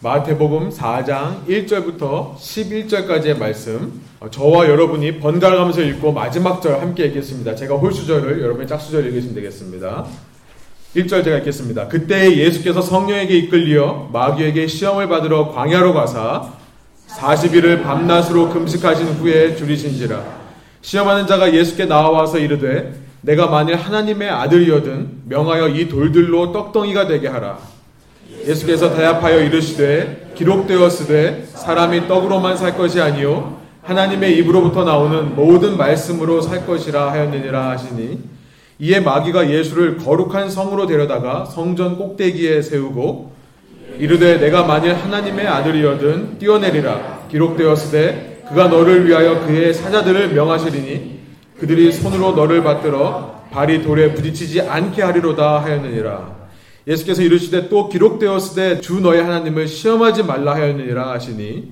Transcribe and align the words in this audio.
마태복음 0.00 0.70
4장 0.70 1.44
1절부터 1.48 2.36
11절까지의 2.36 3.36
말씀 3.36 4.00
어, 4.20 4.30
저와 4.30 4.68
여러분이 4.68 5.18
번갈아 5.18 5.56
가면서 5.56 5.82
읽고 5.82 6.12
마지막 6.12 6.62
절 6.62 6.80
함께 6.80 7.06
읽겠습니다. 7.06 7.56
제가 7.56 7.74
홀수절을 7.74 8.40
여러분이 8.40 8.68
짝수절 8.68 9.06
읽으시면 9.06 9.34
되겠습니다. 9.34 10.06
1절 10.94 11.24
제가 11.24 11.38
읽겠습니다. 11.38 11.88
그때 11.88 12.36
예수께서 12.36 12.80
성령에게 12.80 13.38
이끌리어 13.38 14.10
마귀에게 14.12 14.68
시험을 14.68 15.08
받으러 15.08 15.48
광야로 15.48 15.92
가사 15.92 16.52
40일을 17.08 17.82
밤낮으로 17.82 18.50
금식하신 18.50 19.04
후에 19.14 19.56
줄이신지라 19.56 20.22
시험하는 20.80 21.26
자가 21.26 21.52
예수께 21.52 21.86
나와서 21.86 22.38
이르되 22.38 22.94
내가 23.22 23.48
만일 23.48 23.74
하나님의 23.74 24.30
아들이거든 24.30 25.22
명하여 25.24 25.70
이 25.70 25.88
돌들로 25.88 26.52
떡덩이가 26.52 27.08
되게 27.08 27.26
하라 27.26 27.58
예수께서 28.46 28.94
대합하여 28.94 29.40
이르시되 29.40 30.32
기록되었으되 30.34 31.46
사람이 31.54 32.06
떡으로만 32.06 32.56
살 32.56 32.76
것이 32.76 33.00
아니요 33.00 33.58
하나님의 33.82 34.36
입으로부터 34.38 34.84
나오는 34.84 35.34
모든 35.34 35.76
말씀으로 35.76 36.40
살 36.40 36.66
것이라 36.66 37.10
하였느니라 37.12 37.70
하시니 37.70 38.18
이에 38.80 39.00
마귀가 39.00 39.50
예수를 39.50 39.96
거룩한 39.96 40.50
성으로 40.50 40.86
데려다가 40.86 41.44
성전 41.44 41.96
꼭대기에 41.96 42.62
세우고 42.62 43.32
이르되 43.98 44.38
내가 44.38 44.64
만일 44.64 44.94
하나님의 44.94 45.46
아들이여든 45.48 46.38
뛰어내리라. 46.38 47.26
기록되었으되 47.28 48.44
그가 48.48 48.68
너를 48.68 49.08
위하여 49.08 49.44
그의 49.46 49.74
사자들을 49.74 50.32
명하시리니 50.34 51.18
그들이 51.58 51.90
손으로 51.92 52.32
너를 52.32 52.62
받들어 52.62 53.42
발이 53.50 53.82
돌에 53.82 54.14
부딪히지 54.14 54.60
않게 54.60 55.02
하리로다 55.02 55.62
하였느니라 55.64 56.37
예수께서 56.88 57.20
이르시되 57.20 57.68
또 57.68 57.90
기록되었으되 57.90 58.80
주 58.80 59.00
너의 59.00 59.22
하나님을 59.22 59.68
시험하지 59.68 60.22
말라 60.22 60.54
하였느니라 60.54 61.10
하시니 61.10 61.70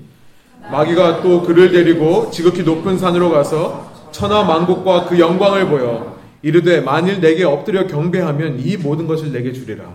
마귀가 0.71 1.23
또 1.23 1.41
그를 1.41 1.71
데리고 1.71 2.29
지극히 2.31 2.61
높은 2.61 2.99
산으로 2.99 3.31
가서 3.31 3.91
천하 4.11 4.43
만국과 4.43 5.05
그 5.05 5.19
영광을 5.19 5.67
보여 5.67 6.17
이르되 6.43 6.81
만일 6.81 7.19
내게 7.19 7.43
엎드려 7.45 7.87
경배하면 7.87 8.59
이 8.59 8.77
모든 8.77 9.07
것을 9.07 9.31
내게 9.31 9.51
주리라. 9.51 9.85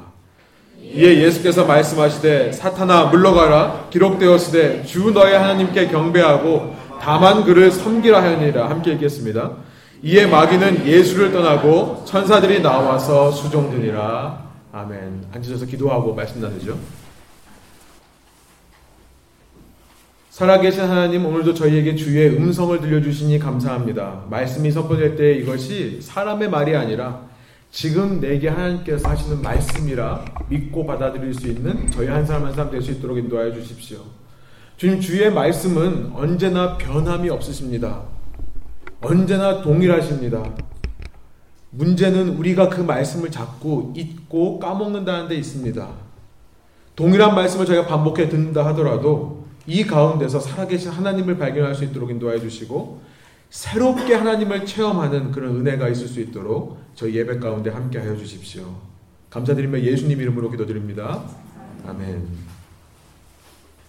이에 0.82 1.22
예수께서 1.22 1.64
말씀하시되 1.64 2.52
사탄아 2.52 3.06
물러가라 3.06 3.86
기록되었으되 3.90 4.84
주 4.84 5.12
너의 5.12 5.38
하나님께 5.38 5.86
경배하고 5.88 6.74
다만 7.00 7.44
그를 7.44 7.70
섬기라 7.70 8.22
하였느니라 8.22 8.68
함께 8.68 8.92
읽겠습니다. 8.92 9.52
이에 10.02 10.26
마귀는 10.26 10.84
예수를 10.84 11.32
떠나고 11.32 12.04
천사들이 12.06 12.60
나와서 12.60 13.30
수종드니라. 13.30 14.41
아멘. 14.72 15.26
앉으셔서 15.32 15.66
기도하고 15.66 16.14
말씀 16.14 16.40
나누죠. 16.40 16.78
살아계신 20.30 20.80
하나님, 20.80 21.26
오늘도 21.26 21.52
저희에게 21.52 21.94
주의 21.94 22.34
음성을 22.34 22.80
들려주시니 22.80 23.38
감사합니다. 23.38 24.24
말씀이 24.30 24.70
선포될 24.70 25.14
때 25.16 25.34
이것이 25.34 26.00
사람의 26.00 26.48
말이 26.48 26.74
아니라 26.74 27.20
지금 27.70 28.18
내게 28.18 28.48
하나님께서 28.48 29.08
하시는 29.10 29.42
말씀이라 29.42 30.24
믿고 30.48 30.86
받아들일 30.86 31.34
수 31.34 31.48
있는 31.48 31.90
저희 31.90 32.08
한 32.08 32.24
사람 32.24 32.46
한 32.46 32.54
사람 32.54 32.70
될 32.70 32.80
수 32.80 32.92
있도록 32.92 33.18
인도하여 33.18 33.52
주십시오. 33.52 33.98
주님, 34.78 35.00
주의 35.00 35.30
말씀은 35.30 36.12
언제나 36.14 36.78
변함이 36.78 37.28
없으십니다. 37.28 38.02
언제나 39.02 39.60
동일하십니다. 39.60 40.42
문제는 41.72 42.36
우리가 42.36 42.68
그 42.68 42.80
말씀을 42.80 43.30
잡고 43.30 43.94
잊고 43.96 44.58
까먹는다는 44.58 45.28
데 45.28 45.34
있습니다. 45.36 45.88
동일한 46.94 47.34
말씀을 47.34 47.64
저희가 47.64 47.86
반복해 47.86 48.28
듣는다 48.28 48.64
하더라도 48.66 49.46
이 49.66 49.84
가운데서 49.84 50.38
살아계신 50.40 50.90
하나님을 50.90 51.38
발견할 51.38 51.74
수 51.74 51.84
있도록 51.84 52.10
인도해 52.10 52.38
주시고 52.38 53.00
새롭게 53.48 54.14
하나님을 54.14 54.66
체험하는 54.66 55.30
그런 55.30 55.56
은혜가 55.56 55.88
있을 55.88 56.08
수 56.08 56.20
있도록 56.20 56.78
저희 56.94 57.14
예배 57.16 57.38
가운데 57.38 57.70
함께 57.70 57.98
하여 57.98 58.16
주십시오. 58.16 58.64
감사드리며 59.30 59.80
예수님 59.80 60.20
이름으로 60.20 60.50
기도드립니다. 60.50 61.22
아멘. 61.86 62.28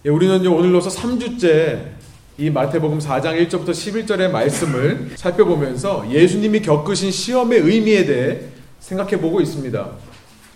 예, 0.06 0.10
우리는 0.10 0.46
오늘로서 0.46 0.88
3주째 0.88 2.03
이 2.36 2.50
마태복음 2.50 2.98
4장 2.98 3.48
1절부터 3.48 3.68
11절의 3.68 4.28
말씀을 4.28 5.12
살펴보면서 5.14 6.04
예수님이 6.10 6.62
겪으신 6.62 7.12
시험의 7.12 7.60
의미에 7.60 8.04
대해 8.06 8.40
생각해 8.80 9.20
보고 9.20 9.40
있습니다. 9.40 9.88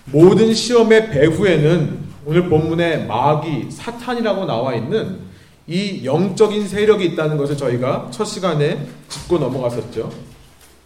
모든 0.07 0.53
시험의 0.53 1.11
배후에는 1.11 1.99
오늘 2.27 2.49
본문에 2.49 3.05
마귀, 3.05 3.71
사탄이라고 3.71 4.45
나와 4.47 4.75
있는 4.75 5.21
이 5.69 6.05
영적인 6.05 6.67
세력이 6.67 7.05
있다는 7.05 7.37
것을 7.37 7.57
저희가 7.57 8.09
첫 8.11 8.25
시간에 8.25 8.85
짚고 9.09 9.39
넘어갔었죠. 9.39 10.11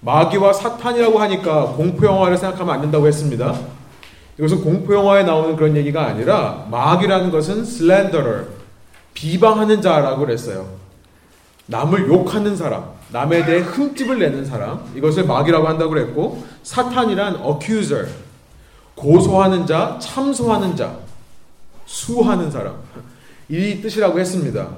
마귀와 0.00 0.52
사탄이라고 0.52 1.18
하니까 1.18 1.72
공포 1.72 2.04
영화를 2.04 2.36
생각하면 2.36 2.74
안 2.74 2.82
된다고 2.82 3.06
했습니다. 3.06 3.58
이것은 4.38 4.62
공포 4.62 4.94
영화에 4.94 5.22
나오는 5.22 5.56
그런 5.56 5.74
얘기가 5.74 6.04
아니라 6.04 6.66
마귀라는 6.70 7.30
것은 7.30 7.64
슬렌더러 7.64 8.44
비방하는 9.14 9.80
자라고 9.80 10.26
그랬어요. 10.26 10.81
남을 11.66 12.08
욕하는 12.08 12.56
사람, 12.56 12.84
남에 13.12 13.44
대해 13.44 13.60
흠집을 13.60 14.18
내는 14.18 14.44
사람, 14.44 14.84
이것을 14.96 15.24
마귀라고 15.24 15.68
한다고 15.68 15.90
그랬고, 15.90 16.44
사탄이란 16.62 17.40
accuser, 17.44 18.08
고소하는 18.94 19.66
자, 19.66 19.98
참소하는 20.00 20.76
자, 20.76 20.96
수하는 21.86 22.50
사람, 22.50 22.76
이 23.48 23.80
뜻이라고 23.80 24.18
했습니다. 24.18 24.68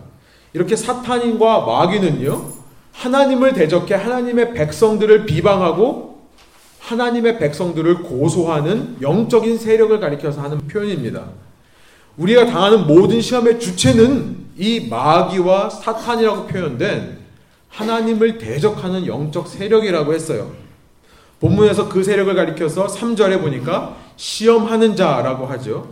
이렇게 0.52 0.76
사탄인과 0.76 1.60
마귀는요, 1.64 2.52
하나님을 2.92 3.54
대적해 3.54 3.94
하나님의 3.94 4.54
백성들을 4.54 5.26
비방하고 5.26 6.14
하나님의 6.78 7.38
백성들을 7.38 8.02
고소하는 8.02 8.98
영적인 9.00 9.58
세력을 9.58 9.98
가리켜서 9.98 10.42
하는 10.42 10.58
표현입니다. 10.58 11.24
우리가 12.16 12.46
당하는 12.46 12.86
모든 12.86 13.20
시험의 13.20 13.58
주체는 13.58 14.43
이 14.56 14.88
마귀와 14.88 15.70
사탄이라고 15.70 16.46
표현된 16.46 17.18
하나님을 17.68 18.38
대적하는 18.38 19.06
영적 19.06 19.48
세력이라고 19.48 20.14
했어요. 20.14 20.52
본문에서 21.40 21.88
그 21.88 22.02
세력을 22.02 22.32
가리켜서 22.34 22.86
3절에 22.86 23.40
보니까 23.40 23.96
시험하는 24.16 24.94
자라고 24.96 25.46
하죠. 25.46 25.88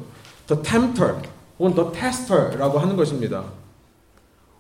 The 0.47 0.63
tempter 0.63 1.17
혹은 1.59 1.75
the 1.75 1.93
tester라고 1.93 2.79
하는 2.79 2.97
것입니다. 2.97 3.45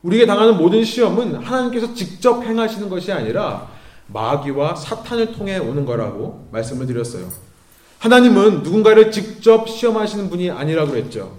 우리에게 0.03 0.27
당하는 0.27 0.57
모든 0.57 0.85
시험은 0.85 1.37
하나님께서 1.37 1.95
직접 1.95 2.43
행하시는 2.43 2.89
것이 2.89 3.13
아니라 3.13 3.69
마귀와 4.09 4.75
사탄을 4.75 5.33
통해 5.33 5.59
오는 5.59 5.87
거라고 5.87 6.49
말씀을 6.51 6.87
드렸어요. 6.87 7.29
하나님은 8.01 8.65
누군가를 8.65 9.13
직접 9.13 9.69
시험하시는 9.69 10.29
분이 10.29 10.51
아니라고 10.51 10.97
했죠. 10.97 11.37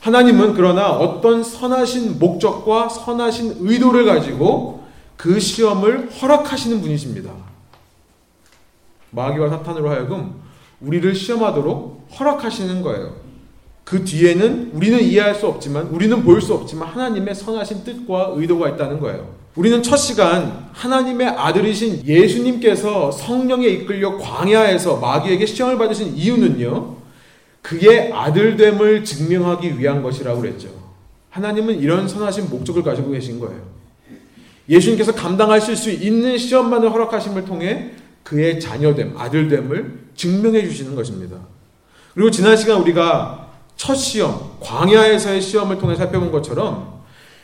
하나님은 0.00 0.54
그러나 0.54 0.90
어떤 0.90 1.42
선하신 1.44 2.18
목적과 2.18 2.88
선하신 2.88 3.56
의도를 3.60 4.06
가지고 4.06 4.84
그 5.16 5.38
시험을 5.38 6.10
허락하시는 6.10 6.80
분이십니다. 6.80 7.30
마귀와 9.10 9.50
사탄으로 9.50 9.90
하여금 9.90 10.34
우리를 10.80 11.14
시험하도록 11.14 12.08
허락하시는 12.18 12.80
거예요. 12.82 13.14
그 13.84 14.04
뒤에는 14.04 14.70
우리는 14.72 15.00
이해할 15.02 15.34
수 15.34 15.46
없지만, 15.48 15.88
우리는 15.88 16.22
볼 16.22 16.40
수 16.40 16.54
없지만 16.54 16.88
하나님의 16.88 17.34
선하신 17.34 17.84
뜻과 17.84 18.32
의도가 18.36 18.70
있다는 18.70 19.00
거예요. 19.00 19.28
우리는 19.56 19.82
첫 19.82 19.96
시간 19.96 20.68
하나님의 20.72 21.26
아들이신 21.26 22.06
예수님께서 22.06 23.10
성령에 23.10 23.66
이끌려 23.66 24.16
광야에서 24.16 24.96
마귀에게 24.98 25.44
시험을 25.44 25.76
받으신 25.76 26.14
이유는요. 26.16 26.99
그의 27.62 28.12
아들됨을 28.12 29.04
증명하기 29.04 29.78
위한 29.78 30.02
것이라고 30.02 30.40
그랬죠. 30.40 30.68
하나님은 31.30 31.78
이런 31.78 32.08
선하신 32.08 32.50
목적을 32.50 32.82
가지고 32.82 33.10
계신 33.10 33.38
거예요. 33.38 33.62
예수님께서 34.68 35.14
감당하실 35.14 35.76
수 35.76 35.90
있는 35.90 36.38
시험만을 36.38 36.92
허락하심을 36.92 37.44
통해 37.44 37.90
그의 38.22 38.60
자녀됨, 38.60 39.14
아들됨을 39.16 39.98
증명해 40.14 40.68
주시는 40.68 40.94
것입니다. 40.94 41.36
그리고 42.14 42.30
지난 42.30 42.56
시간 42.56 42.80
우리가 42.80 43.50
첫 43.76 43.94
시험, 43.94 44.56
광야에서의 44.60 45.40
시험을 45.40 45.78
통해 45.78 45.96
살펴본 45.96 46.30
것처럼 46.30 47.00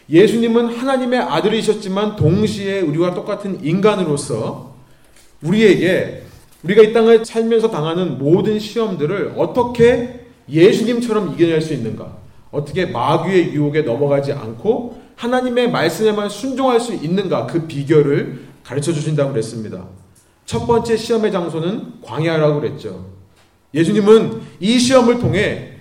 예수님은 0.09 0.77
하나님의 0.77 1.21
아들이셨지만 1.21 2.17
동시에 2.17 2.81
우리와 2.81 3.15
똑같은 3.15 3.65
인간으로서 3.65 4.77
우리에게 5.43 6.26
우리가 6.67 6.83
이 6.83 6.93
땅을 6.93 7.25
살면서 7.25 7.71
당하는 7.71 8.19
모든 8.19 8.59
시험들을 8.59 9.35
어떻게 9.37 10.27
예수님처럼 10.49 11.33
이겨낼 11.33 11.61
수 11.61 11.73
있는가? 11.73 12.17
어떻게 12.51 12.87
마귀의 12.87 13.55
유혹에 13.55 13.83
넘어가지 13.83 14.33
않고 14.33 15.01
하나님의 15.15 15.71
말씀에만 15.71 16.29
순종할 16.29 16.81
수 16.81 16.93
있는가? 16.93 17.47
그 17.47 17.67
비결을 17.67 18.47
가르쳐 18.65 18.93
주신다고 18.93 19.31
그랬습니다. 19.31 19.85
첫 20.45 20.67
번째 20.67 20.97
시험의 20.97 21.31
장소는 21.31 22.01
광야라고 22.03 22.61
그랬죠. 22.61 23.07
예수님은 23.73 24.41
이 24.61 24.79
시험을 24.79 25.21
통해 25.21 25.73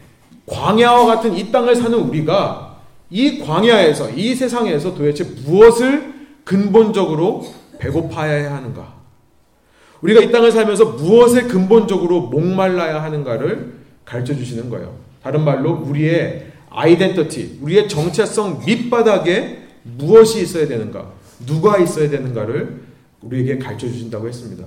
광야와 0.45 1.05
같은 1.05 1.35
이 1.35 1.51
땅을 1.51 1.75
사는 1.75 1.97
우리가 1.97 2.77
이 3.09 3.39
광야에서 3.39 4.11
이 4.11 4.35
세상에서 4.35 4.93
도대체 4.93 5.23
무엇을 5.45 6.13
근본적으로 6.43 7.45
배고파야 7.79 8.55
하는가? 8.55 8.94
우리가 10.01 10.21
이 10.21 10.31
땅을 10.31 10.51
살면서 10.51 10.85
무엇에 10.85 11.43
근본적으로 11.43 12.21
목말라야 12.21 13.01
하는가를 13.03 13.73
가르쳐 14.03 14.35
주시는 14.35 14.69
거예요. 14.69 14.95
다른 15.23 15.43
말로 15.43 15.71
우리의 15.85 16.51
아이덴티티, 16.69 17.59
우리의 17.61 17.87
정체성 17.87 18.63
밑바닥에 18.65 19.63
무엇이 19.83 20.41
있어야 20.41 20.67
되는가, 20.67 21.11
누가 21.45 21.77
있어야 21.77 22.09
되는가를 22.09 22.81
우리에게 23.21 23.57
가르쳐 23.57 23.87
주신다고 23.87 24.27
했습니다. 24.27 24.65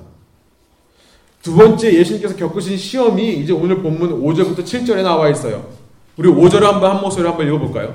두 1.43 1.55
번째 1.55 1.95
예수님께서 1.95 2.35
겪으신 2.37 2.77
시험이 2.77 3.35
이제 3.35 3.53
오늘 3.53 3.81
본문 3.83 4.23
5절부터 4.23 4.65
7절에 4.65 5.03
나와 5.03 5.29
있어요. 5.29 5.69
우리 6.17 6.29
5절을 6.29 6.63
한번 6.63 6.97
한 6.97 7.01
목소리 7.01 7.27
한번 7.27 7.47
읽어볼까요? 7.47 7.95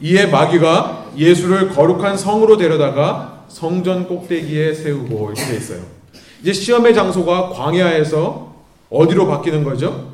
이에 0.00 0.26
마귀가 0.26 1.12
예수를 1.16 1.70
거룩한 1.70 2.16
성으로 2.18 2.56
데려다가 2.56 3.46
성전 3.48 4.06
꼭대기에 4.06 4.74
세우고 4.74 5.32
이렇게 5.32 5.56
있어요. 5.56 5.97
이제 6.42 6.52
시험의 6.52 6.94
장소가 6.94 7.50
광야에서 7.50 8.54
어디로 8.90 9.26
바뀌는 9.26 9.64
거죠? 9.64 10.08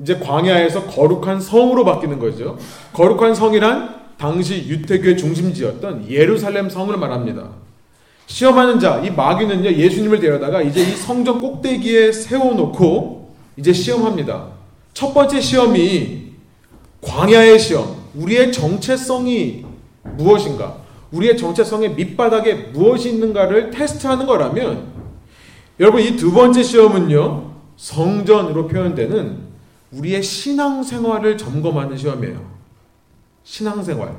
이제 0.00 0.18
광야에서 0.18 0.84
거룩한 0.84 1.40
성으로 1.40 1.84
바뀌는 1.84 2.18
거죠. 2.18 2.58
거룩한 2.92 3.34
성이란 3.34 3.96
당시 4.18 4.66
유태교의 4.66 5.16
중심지였던 5.16 6.10
예루살렘 6.10 6.68
성을 6.68 6.94
말합니다. 6.96 7.50
시험하는 8.26 8.80
자, 8.80 9.00
이 9.04 9.10
마귀는요, 9.10 9.70
예수님을 9.70 10.20
데려다가 10.20 10.60
이제 10.60 10.82
이 10.82 10.96
성전 10.96 11.38
꼭대기에 11.38 12.12
세워놓고 12.12 13.34
이제 13.56 13.72
시험합니다. 13.72 14.48
첫 14.92 15.14
번째 15.14 15.40
시험이 15.40 16.32
광야의 17.02 17.58
시험, 17.58 17.96
우리의 18.14 18.52
정체성이 18.52 19.64
무엇인가, 20.16 20.78
우리의 21.12 21.36
정체성의 21.36 21.94
밑바닥에 21.94 22.54
무엇이 22.72 23.10
있는가를 23.10 23.70
테스트하는 23.70 24.26
거라면, 24.26 24.86
여러분, 25.80 26.00
이 26.02 26.16
두 26.16 26.32
번째 26.32 26.62
시험은요, 26.62 27.52
성전으로 27.76 28.66
표현되는 28.68 29.38
우리의 29.92 30.22
신앙생활을 30.22 31.36
점검하는 31.36 31.96
시험이에요. 31.96 32.44
신앙생활. 33.44 34.16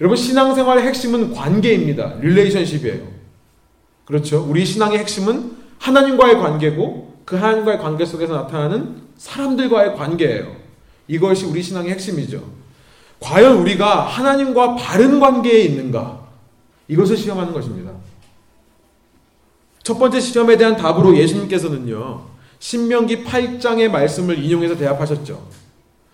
여러분, 0.00 0.16
신앙생활의 0.16 0.84
핵심은 0.84 1.32
관계입니다. 1.32 2.16
relationship이에요. 2.20 3.06
그렇죠? 4.04 4.44
우리 4.48 4.64
신앙의 4.64 4.98
핵심은 4.98 5.52
하나님과의 5.78 6.38
관계고 6.38 7.16
그 7.24 7.36
하나님과의 7.36 7.78
관계 7.78 8.04
속에서 8.04 8.34
나타나는 8.34 9.02
사람들과의 9.16 9.94
관계예요. 9.96 10.54
이것이 11.08 11.46
우리 11.46 11.62
신앙의 11.62 11.92
핵심이죠. 11.92 12.42
과연 13.22 13.58
우리가 13.58 14.02
하나님과 14.02 14.76
바른 14.76 15.20
관계에 15.20 15.60
있는가? 15.60 16.20
이것을 16.88 17.16
시험하는 17.16 17.52
것입니다. 17.52 17.92
첫 19.82 19.98
번째 19.98 20.20
시험에 20.20 20.56
대한 20.56 20.76
답으로 20.76 21.16
예수님께서는요, 21.16 22.22
신명기 22.58 23.24
8장의 23.24 23.88
말씀을 23.88 24.38
인용해서 24.38 24.76
대답하셨죠. 24.76 25.42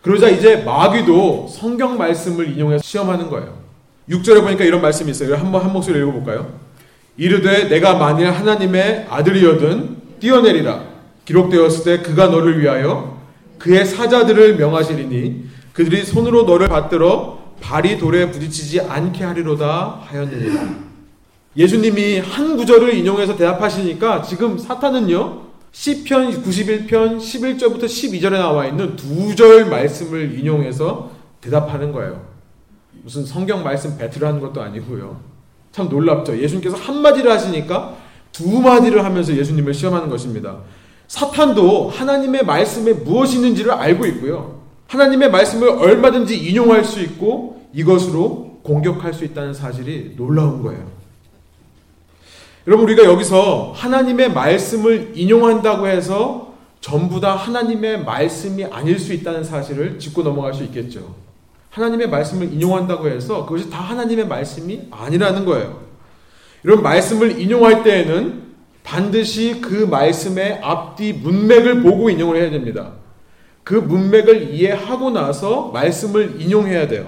그러자 0.03 0.29
이제 0.29 0.57
마귀도 0.57 1.49
성경 1.49 1.99
말씀을 1.99 2.53
인용해서 2.53 2.83
시험하는 2.83 3.29
거예요. 3.29 3.59
6절에 4.09 4.43
보니까 4.43 4.65
이런 4.65 4.81
말씀이 4.81 5.11
있어요. 5.11 5.37
한번 5.37 5.63
한 5.63 5.73
목소리 5.73 5.99
읽어볼까요? 5.99 6.51
이르되 7.17 7.69
내가 7.69 7.95
만일 7.95 8.31
하나님의 8.31 9.07
아들이여든 9.11 9.97
뛰어내리라. 10.21 10.85
기록되었을 11.25 11.85
때 11.85 12.03
그가 12.03 12.29
너를 12.29 12.61
위하여 12.61 13.19
그의 13.59 13.85
사자들을 13.85 14.57
명하시리니 14.57 15.49
그들이 15.79 16.05
손으로 16.05 16.43
너를 16.43 16.67
받들어 16.67 17.39
발이 17.61 17.99
돌에 17.99 18.33
부딪히지 18.33 18.81
않게 18.81 19.23
하리로다 19.23 20.01
하였느니라. 20.07 20.75
예수님이 21.57 22.19
한 22.19 22.57
구절을 22.57 22.95
인용해서 22.95 23.37
대답하시니까 23.37 24.23
지금 24.23 24.59
사탄은요. 24.59 25.43
시편 25.71 26.43
91편 26.43 27.19
11절부터 27.19 27.85
12절에 27.85 28.33
나와 28.33 28.67
있는 28.67 28.97
두 28.97 29.37
절 29.37 29.67
말씀을 29.67 30.37
인용해서 30.37 31.13
대답하는 31.41 31.93
거예요. 31.93 32.23
무슨 33.05 33.25
성경 33.25 33.63
말씀 33.63 33.97
배틀을 33.97 34.27
하는 34.27 34.41
것도 34.41 34.61
아니고요. 34.61 35.21
참 35.71 35.89
놀랍죠. 35.89 36.37
예수님께서 36.43 36.77
한마디를 36.77 37.31
하시니까 37.31 37.95
두 38.33 38.61
마디를 38.61 39.05
하면서 39.05 39.33
예수님을 39.33 39.73
시험하는 39.75 40.09
것입니다. 40.09 40.59
사탄도 41.07 41.91
하나님의 41.91 42.45
말씀에 42.45 42.95
무엇이 42.95 43.37
있는지를 43.37 43.71
알고 43.71 44.07
있고요. 44.07 44.59
하나님의 44.89 45.31
말씀을 45.31 45.69
얼마든지 45.69 46.37
인용할 46.37 46.85
수 46.85 47.01
있고 47.01 47.63
이것으로 47.73 48.59
공격할 48.63 49.15
수 49.15 49.25
있다는 49.25 49.55
사실이 49.55 50.15
놀라운 50.17 50.63
거예요. 50.63 50.91
여러분 52.67 52.85
우리가 52.85 53.05
여기서 53.05 53.73
하나님의 53.75 54.33
말씀을 54.33 55.13
인용한다고 55.15 55.87
해서 55.87 56.55
전부 56.81 57.21
다 57.21 57.35
하나님의 57.35 58.05
말씀이 58.05 58.65
아닐 58.65 58.99
수 58.99 59.13
있다는 59.13 59.45
사실을 59.45 59.99
짚고 59.99 60.23
넘어갈 60.23 60.55
수 60.55 60.65
있겠죠. 60.65 61.15
하나님의 61.71 62.09
말씀을 62.09 62.53
인용한다고 62.53 63.09
해서 63.09 63.45
그것이 63.45 63.71
다 63.71 63.81
하나님의 63.81 64.27
말씀이 64.27 64.89
아니라는 64.91 65.45
거예요. 65.45 65.81
이런 66.65 66.83
말씀을 66.83 67.41
인용할 67.41 67.83
때에는 67.83 68.49
반드시 68.83 69.61
그 69.61 69.85
말씀의 69.85 70.61
앞뒤 70.63 71.13
문맥을 71.13 71.83
보고 71.83 72.09
인용을 72.09 72.41
해야 72.41 72.51
됩니다. 72.51 72.93
그 73.69 73.75
문맥을 73.75 74.55
이해하고 74.55 75.11
나서 75.11 75.71
말씀을 75.75 76.41
인용해야 76.41 76.89
돼요. 76.89 77.07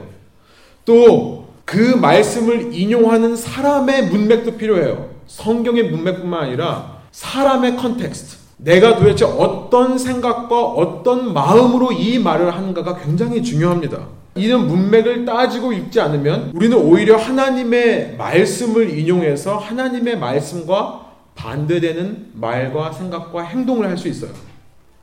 또 0.85 1.41
그 1.71 1.77
말씀을 1.77 2.75
인용하는 2.75 3.37
사람의 3.37 4.07
문맥도 4.07 4.57
필요해요. 4.57 5.09
성경의 5.29 5.85
문맥뿐만 5.85 6.43
아니라 6.43 6.99
사람의 7.13 7.77
context. 7.77 8.39
내가 8.57 8.97
도대체 8.97 9.25
어떤 9.25 9.97
생각과 9.97 10.65
어떤 10.65 11.33
마음으로 11.33 11.93
이 11.93 12.19
말을 12.19 12.53
하는가가 12.53 12.99
굉장히 12.99 13.41
중요합니다. 13.41 14.01
이런 14.35 14.67
문맥을 14.67 15.25
따지고 15.25 15.73
읽지 15.73 16.01
않으면 16.01 16.51
우리는 16.55 16.77
오히려 16.77 17.17
하나님의 17.17 18.17
말씀을 18.19 18.99
인용해서 18.99 19.57
하나님의 19.57 20.19
말씀과 20.19 21.07
반대되는 21.37 22.33
말과 22.35 22.91
생각과 22.91 23.45
행동을 23.45 23.87
할 23.89 23.97
수 23.97 24.09
있어요. 24.09 24.50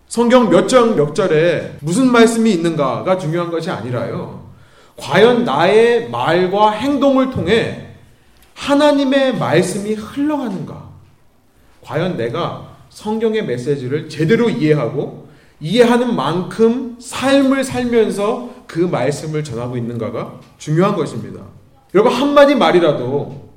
성경 0.07 0.49
몇 0.49 0.67
장 0.67 0.95
몇 0.95 1.13
절에 1.13 1.77
무슨 1.81 2.11
말씀이 2.11 2.51
있는가가 2.51 3.17
중요한 3.17 3.51
것이 3.51 3.69
아니라요. 3.69 4.47
과연 4.97 5.43
나의 5.43 6.09
말과 6.09 6.71
행동을 6.71 7.29
통해 7.29 7.89
하나님의 8.55 9.37
말씀이 9.37 9.93
흘러가는가? 9.93 10.87
과연 11.83 12.17
내가 12.17 12.75
성경의 12.89 13.45
메시지를 13.45 14.09
제대로 14.09 14.49
이해하고 14.49 15.27
이해하는 15.59 16.15
만큼 16.15 16.95
삶을 16.99 17.63
살면서 17.63 18.49
그 18.65 18.79
말씀을 18.79 19.43
전하고 19.43 19.77
있는가가 19.77 20.39
중요한 20.57 20.95
것입니다. 20.95 21.41
여러분, 21.93 22.13
한마디 22.13 22.55
말이라도 22.55 23.47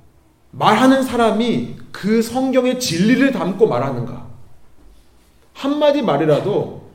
말하는 0.52 1.02
사람이 1.02 1.76
그 1.92 2.22
성경의 2.22 2.80
진리를 2.80 3.32
담고 3.32 3.66
말하는가? 3.66 4.29
한마디 5.60 6.00
말이라도 6.00 6.88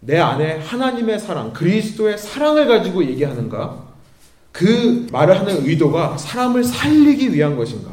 내 0.00 0.18
안에 0.18 0.58
하나님의 0.60 1.18
사랑, 1.18 1.52
그리스도의 1.52 2.16
사랑을 2.16 2.66
가지고 2.66 3.04
얘기하는가? 3.04 3.84
그 4.52 5.06
말을 5.12 5.38
하는 5.38 5.66
의도가 5.66 6.16
사람을 6.16 6.64
살리기 6.64 7.34
위한 7.34 7.56
것인가? 7.56 7.90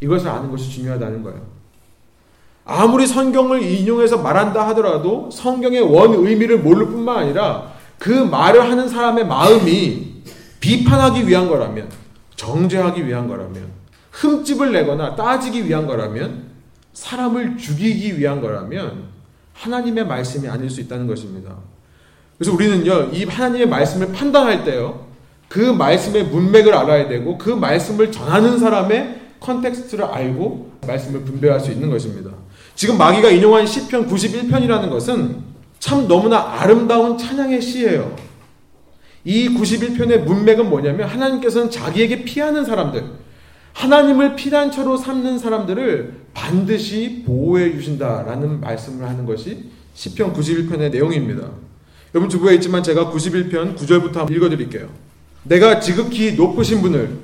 이것을 0.00 0.28
아는 0.28 0.50
것이 0.50 0.70
중요하다는 0.70 1.22
거예요. 1.22 1.40
아무리 2.66 3.06
성경을 3.06 3.62
인용해서 3.62 4.18
말한다 4.18 4.68
하더라도 4.68 5.30
성경의 5.30 5.80
원 5.80 6.12
의미를 6.12 6.58
모를 6.58 6.86
뿐만 6.86 7.16
아니라 7.16 7.72
그 7.98 8.10
말을 8.10 8.70
하는 8.70 8.86
사람의 8.86 9.26
마음이 9.26 10.24
비판하기 10.60 11.26
위한 11.26 11.48
거라면, 11.48 11.88
정죄하기 12.36 13.06
위한 13.06 13.28
거라면, 13.28 13.68
흠집을 14.10 14.72
내거나 14.72 15.16
따지기 15.16 15.66
위한 15.66 15.86
거라면, 15.86 16.50
사람을 16.92 17.56
죽이기 17.56 18.18
위한 18.18 18.42
거라면 18.42 19.13
하나님의 19.54 20.06
말씀이 20.06 20.46
아닐 20.48 20.68
수 20.68 20.80
있다는 20.80 21.06
것입니다. 21.06 21.56
그래서 22.36 22.52
우리는요, 22.52 23.10
이 23.12 23.24
하나님의 23.24 23.68
말씀을 23.68 24.12
판단할 24.12 24.64
때요, 24.64 25.06
그 25.48 25.60
말씀의 25.60 26.24
문맥을 26.24 26.74
알아야 26.74 27.08
되고 27.08 27.38
그 27.38 27.50
말씀을 27.50 28.10
전하는 28.10 28.58
사람의 28.58 29.20
context를 29.40 30.04
알고 30.04 30.72
말씀을 30.86 31.20
분별할 31.22 31.60
수 31.60 31.70
있는 31.70 31.90
것입니다. 31.90 32.30
지금 32.74 32.98
마귀가 32.98 33.30
인용한 33.30 33.66
시편 33.66 34.08
91편이라는 34.08 34.90
것은 34.90 35.42
참 35.78 36.08
너무나 36.08 36.60
아름다운 36.60 37.16
찬양의 37.16 37.60
시예요. 37.60 38.16
이 39.24 39.48
91편의 39.48 40.24
문맥은 40.24 40.68
뭐냐면 40.68 41.08
하나님께서는 41.08 41.70
자기에게 41.70 42.24
피하는 42.24 42.64
사람들, 42.64 43.04
하나님을 43.74 44.36
피난처로 44.36 44.96
삼는 44.96 45.38
사람들을 45.38 46.24
반드시 46.32 47.22
보호해 47.26 47.72
주신다라는 47.72 48.60
말씀을 48.60 49.06
하는 49.06 49.26
것이 49.26 49.70
시편 49.94 50.32
91편의 50.32 50.90
내용입니다. 50.90 51.50
여러분 52.14 52.30
주부에 52.30 52.54
있지만 52.54 52.82
제가 52.82 53.10
91편 53.10 53.76
9절부터 53.76 54.30
읽어 54.30 54.48
드릴게요. 54.48 54.88
내가 55.42 55.80
지극히 55.80 56.34
높으신 56.34 56.80
분을 56.80 57.18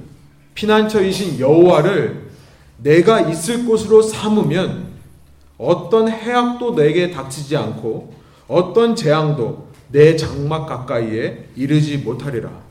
피난처이신 0.55 1.39
여호와를 1.39 2.31
내가 2.79 3.21
있을 3.21 3.65
곳으로 3.65 4.03
삼으면 4.03 4.91
어떤 5.57 6.09
해악도 6.09 6.75
내게 6.75 7.11
닥치지 7.11 7.57
않고 7.57 8.15
어떤 8.49 8.97
재앙도 8.97 9.69
내 9.93 10.17
장막 10.17 10.67
가까이에 10.67 11.49
이르지 11.57 11.99
못하리라. 11.99 12.70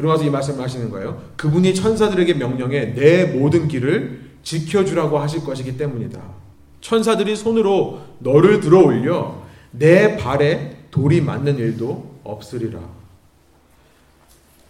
그러면서 0.00 0.24
이 0.24 0.30
말씀을 0.30 0.64
하시는 0.64 0.90
거예요. 0.90 1.20
그분이 1.36 1.74
천사들에게 1.74 2.34
명령해 2.34 2.94
내 2.94 3.24
모든 3.26 3.68
길을 3.68 4.30
지켜주라고 4.42 5.18
하실 5.18 5.44
것이기 5.44 5.76
때문이다. 5.76 6.18
천사들이 6.80 7.36
손으로 7.36 8.00
너를 8.20 8.60
들어 8.60 8.80
올려 8.80 9.42
내 9.70 10.16
발에 10.16 10.86
돌이 10.90 11.20
맞는 11.20 11.58
일도 11.58 12.20
없으리라. 12.24 12.80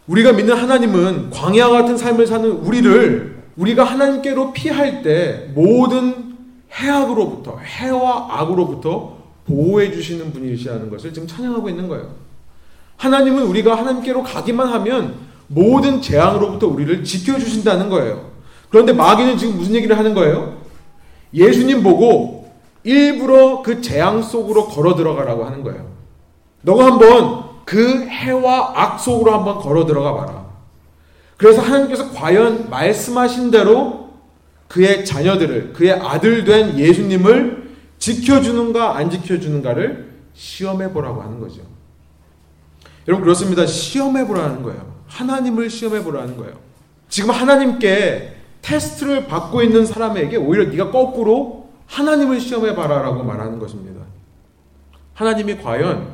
우리가 0.09 0.33
믿는 0.33 0.57
하나님은 0.57 1.31
광야 1.31 1.69
같은 1.69 1.97
삶을 1.97 2.27
사는 2.27 2.51
우리를 2.51 3.41
우리가 3.57 3.85
하나님께로 3.85 4.53
피할 4.53 5.03
때 5.03 5.53
모든 5.55 6.35
해악으로부터 6.73 7.59
해와 7.59 8.41
악으로부터 8.41 9.17
보호해 9.47 9.93
주시는 9.93 10.33
분이시라는 10.33 10.91
것을 10.91 11.13
지금 11.13 11.29
찬양하고 11.29 11.69
있는 11.69 11.87
거예요. 11.87 12.30
하나님은 13.01 13.45
우리가 13.45 13.77
하나님께로 13.79 14.23
가기만 14.23 14.69
하면 14.69 15.15
모든 15.47 16.03
재앙으로부터 16.03 16.67
우리를 16.67 17.03
지켜 17.03 17.39
주신다는 17.39 17.89
거예요. 17.89 18.31
그런데 18.69 18.93
마귀는 18.93 19.39
지금 19.39 19.57
무슨 19.57 19.75
얘기를 19.75 19.97
하는 19.97 20.15
거예요? 20.15 20.59
예수님 21.33 21.83
보고 21.83 22.53
일부러 22.85 23.63
그 23.63 23.81
재앙 23.81 24.23
속으로 24.23 24.67
걸어 24.69 24.95
들어가라고 24.95 25.45
하는 25.45 25.63
거예요. 25.63 25.87
너가 26.61 26.87
한번 26.87 27.45
그 27.65 28.07
해와 28.07 28.73
악 28.75 29.01
속으로 29.01 29.33
한번 29.33 29.59
걸어 29.61 29.87
들어가 29.87 30.15
봐라. 30.15 30.47
그래서 31.39 31.63
하나님께서 31.63 32.11
과연 32.11 32.69
말씀하신 32.69 33.51
대로 33.51 34.11
그의 34.69 35.07
자녀들을, 35.07 35.73
그의 35.73 35.93
아들 35.93 36.45
된 36.45 36.79
예수님을 36.79 37.71
지켜주는가 37.99 38.97
안 38.97 39.11
지켜주는가를 39.11 40.11
시험해 40.35 40.93
보라고 40.93 41.23
하는 41.23 41.41
거죠. 41.41 41.63
여러분 43.09 43.25
그렇습니다. 43.25 43.67
시험해 43.67 44.27
보라는 44.27 44.63
거예요. 44.63 44.91
하나님을 45.07 45.71
시험해 45.71 46.03
보라는 46.05 46.37
거예요. 46.37 46.55
지금 47.09 47.31
하나님께 47.31 48.37
테스트를 48.63 49.27
받고 49.27 49.63
있는 49.63 49.85
사람에게 49.87 50.37
오히려 50.37 50.65
네가 50.65 50.91
거꾸로 50.91 51.69
하나님을 51.87 52.41
시험해 52.41 52.75
봐라라고 52.75 53.25
말하는 53.25 53.59
것입니다. 53.59 54.01
하나님이 55.15 55.59
과연 55.59 56.07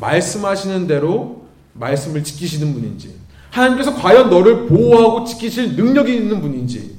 말씀하시는 0.00 0.86
대로 0.86 1.44
말씀을 1.74 2.24
지키시는 2.24 2.72
분인지, 2.72 3.16
하나님께서 3.50 3.94
과연 3.94 4.30
너를 4.30 4.66
보호하고 4.66 5.24
지키실 5.24 5.76
능력이 5.76 6.14
있는 6.16 6.40
분인지, 6.40 6.96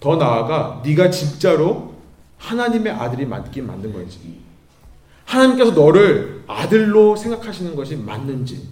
더 0.00 0.16
나아가 0.16 0.82
네가 0.84 1.10
진짜로 1.10 1.94
하나님의 2.38 2.92
아들이 2.92 3.24
맞긴 3.24 3.66
맞는 3.66 3.92
건지, 3.92 4.18
하나님께서 5.24 5.70
너를 5.72 6.33
아들로 6.46 7.16
생각하시는 7.16 7.74
것이 7.74 7.96
맞는지 7.96 8.68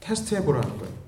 테스트해 0.00 0.44
보라는 0.44 0.68
거예요. 0.78 1.00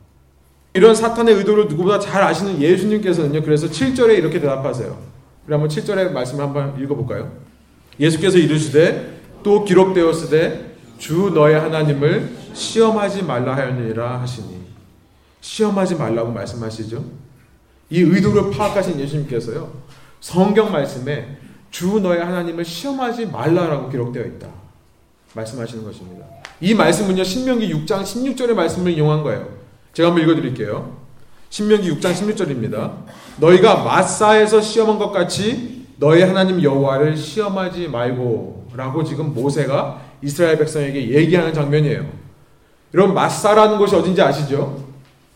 이런 0.75 0.94
사탄의 0.94 1.35
의도를 1.35 1.68
누구보다 1.68 1.99
잘 1.99 2.23
아시는 2.23 2.61
예수님께서는요. 2.61 3.42
그래서 3.42 3.66
7절에 3.66 4.16
이렇게 4.16 4.40
대답하세요. 4.40 4.99
우리 5.47 5.52
한번 5.52 5.68
7절의 5.68 6.12
말씀을 6.12 6.44
한번 6.44 6.80
읽어 6.80 6.94
볼까요? 6.94 7.32
예수께서 8.00 8.38
이르시되 8.38 9.21
또 9.42 9.64
기록되었으되 9.64 10.76
주 10.99 11.30
너의 11.35 11.59
하나님을 11.59 12.37
시험하지 12.54 13.25
말라 13.25 13.56
하였느니라 13.56 14.21
하시니 14.21 14.62
시험하지 15.40 15.97
말라고 15.97 16.30
말씀하시죠. 16.30 17.04
이 17.90 18.00
의도를 18.00 18.50
파악하신 18.52 18.99
예수님께서요. 19.00 19.73
성경 20.21 20.73
말씀에 20.73 21.37
주 21.71 22.00
너의 22.00 22.25
하나님을 22.25 22.64
시험하지 22.64 23.26
말라라고 23.26 23.90
기록되어 23.90 24.25
있다. 24.25 24.62
말씀하시는 25.34 25.84
것입니다. 25.84 26.26
이 26.60 26.74
말씀은요. 26.74 27.24
신명기 27.24 27.72
6장 27.72 28.02
16절의 28.02 28.54
말씀을 28.54 28.92
이용한 28.92 29.22
거예요. 29.22 29.48
제가 29.94 30.10
한번 30.10 30.24
읽어드릴게요. 30.24 30.96
신명기 31.50 31.90
6장 31.92 32.12
16절입니다. 32.12 32.92
너희가 33.38 33.82
마사에서 33.82 34.60
시험한 34.60 34.98
것 34.98 35.10
같이 35.10 35.86
너희 35.98 36.22
하나님 36.22 36.62
여호와를 36.62 37.16
시험하지 37.16 37.88
말고 37.88 38.68
라고 38.74 39.04
지금 39.04 39.34
모세가 39.34 40.00
이스라엘 40.22 40.58
백성에게 40.58 41.10
얘기하는 41.10 41.52
장면이에요. 41.52 42.06
여러분 42.94 43.14
마사라는 43.14 43.78
곳이 43.78 43.94
어딘지 43.94 44.20
아시죠? 44.22 44.82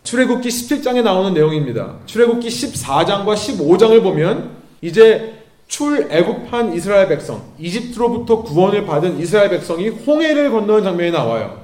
출애굽기 0.04 0.48
17장에 0.48 1.02
나오는 1.02 1.34
내용입니다. 1.34 1.96
출애굽기 2.06 2.48
14장과 2.48 3.34
15장을 3.34 4.02
보면 4.02 4.56
이제 4.80 5.35
출애굽한 5.68 6.74
이스라엘 6.74 7.08
백성, 7.08 7.42
이집트로부터 7.58 8.42
구원을 8.42 8.86
받은 8.86 9.18
이스라엘 9.18 9.50
백성이 9.50 9.88
홍해를 9.88 10.50
건너는 10.50 10.84
장면이 10.84 11.10
나와요. 11.10 11.60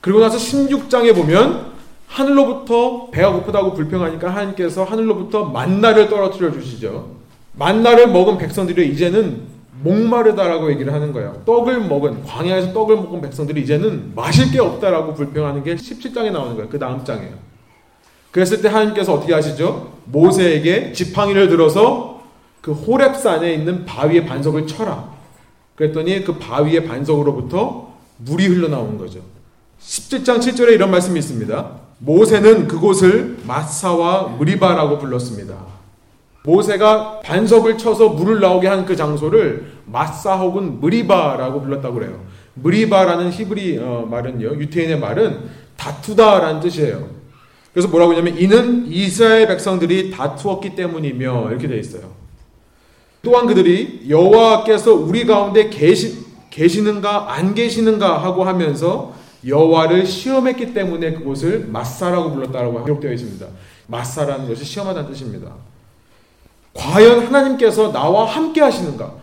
그리고 0.00 0.20
나서 0.20 0.38
16장에 0.38 1.14
보면 1.14 1.72
하늘로부터 2.06 3.10
배가 3.10 3.32
고프다고 3.32 3.74
불평하니까 3.74 4.30
하나님께서 4.30 4.84
하늘로부터 4.84 5.44
만나를 5.44 6.08
떨어뜨려 6.08 6.52
주시죠. 6.52 7.16
만나를 7.52 8.08
먹은 8.08 8.38
백성들이 8.38 8.88
이제는 8.92 9.58
목마르다라고 9.82 10.70
얘기를 10.70 10.92
하는 10.92 11.12
거예요. 11.12 11.42
떡을 11.44 11.80
먹은 11.80 12.24
광야에서 12.24 12.72
떡을 12.72 12.96
먹은 12.96 13.20
백성들이 13.20 13.62
이제는 13.62 14.12
마실 14.14 14.50
게 14.50 14.58
없다라고 14.60 15.14
불평하는 15.14 15.62
게 15.62 15.74
17장에 15.74 16.32
나오는 16.32 16.54
거예요. 16.56 16.68
그 16.68 16.78
다음 16.78 17.04
장에요. 17.04 17.32
그랬을 18.30 18.60
때 18.60 18.68
하나님께서 18.68 19.14
어떻게 19.14 19.34
하시죠? 19.34 19.92
모세에게 20.06 20.92
지팡이를 20.92 21.48
들어서 21.48 22.17
그 22.60 22.74
호랩산에 22.74 23.52
있는 23.54 23.84
바위의 23.84 24.26
반석을 24.26 24.66
쳐라. 24.66 25.12
그랬더니 25.76 26.24
그 26.24 26.38
바위의 26.38 26.86
반석으로부터 26.86 27.94
물이 28.18 28.46
흘러나오는 28.46 28.98
거죠. 28.98 29.20
17장 29.80 30.38
7절에 30.38 30.72
이런 30.72 30.90
말씀이 30.90 31.18
있습니다. 31.18 31.70
모세는 31.98 32.68
그곳을 32.68 33.38
마사와 33.46 34.28
무리바라고 34.28 34.98
불렀습니다. 34.98 35.54
모세가 36.44 37.20
반석을 37.20 37.78
쳐서 37.78 38.08
물을 38.10 38.40
나오게 38.40 38.68
한 38.68 38.86
그 38.86 38.96
장소를 38.96 39.72
마사 39.86 40.36
혹은 40.36 40.80
무리바라고 40.80 41.60
불렀다고 41.60 41.94
그래요. 41.94 42.20
무리바라는 42.54 43.30
히브리 43.30 43.78
어, 43.78 44.06
말은요, 44.10 44.56
유태인의 44.56 44.98
말은 44.98 45.40
다투다라는 45.76 46.60
뜻이에요. 46.60 47.08
그래서 47.72 47.88
뭐라고 47.88 48.12
하냐면 48.12 48.36
이는 48.38 48.86
이스라엘 48.88 49.46
백성들이 49.46 50.10
다투었기 50.10 50.74
때문이며 50.74 51.50
이렇게 51.50 51.68
되어 51.68 51.76
있어요. 51.78 52.17
또한 53.22 53.46
그들이 53.46 54.06
여호와께서 54.08 54.94
우리 54.94 55.26
가운데 55.26 55.68
계시, 55.68 56.24
계시는가 56.50 57.32
안 57.32 57.54
계시는가 57.54 58.22
하고 58.22 58.44
하면서 58.44 59.12
여호와를 59.46 60.06
시험했기 60.06 60.74
때문에 60.74 61.12
그곳을 61.14 61.66
마사라고 61.68 62.32
불렀다라고 62.32 62.84
기록되어 62.84 63.12
있습니다. 63.12 63.46
마사라는 63.86 64.48
것이 64.48 64.64
시험하다는 64.64 65.10
뜻입니다. 65.10 65.52
과연 66.74 67.26
하나님께서 67.26 67.92
나와 67.92 68.24
함께 68.24 68.60
하시는가? 68.60 69.14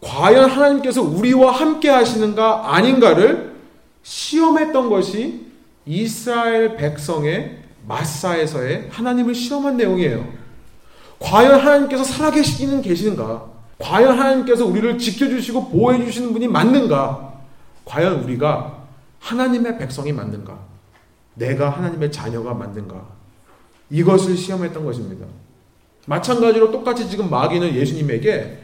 과연 0.00 0.50
하나님께서 0.50 1.02
우리와 1.02 1.52
함께 1.52 1.88
하시는가 1.88 2.74
아닌가를 2.74 3.54
시험했던 4.02 4.90
것이 4.90 5.46
이스라엘 5.86 6.76
백성의 6.76 7.58
마사에서의 7.86 8.88
하나님을 8.90 9.34
시험한 9.34 9.76
내용이에요. 9.76 10.26
과연 11.24 11.58
하나님께서 11.58 12.04
살아계시기는 12.04 12.82
계시는가? 12.82 13.46
과연 13.78 14.18
하나님께서 14.18 14.66
우리를 14.66 14.98
지켜주시고 14.98 15.70
보호해주시는 15.70 16.34
분이 16.34 16.48
맞는가? 16.48 17.32
과연 17.86 18.22
우리가 18.22 18.84
하나님의 19.20 19.78
백성이 19.78 20.12
맞는가? 20.12 20.58
내가 21.34 21.70
하나님의 21.70 22.12
자녀가 22.12 22.52
맞는가? 22.52 23.06
이것을 23.88 24.36
시험했던 24.36 24.84
것입니다. 24.84 25.26
마찬가지로 26.06 26.70
똑같이 26.70 27.08
지금 27.08 27.30
마귀는 27.30 27.74
예수님에게 27.74 28.58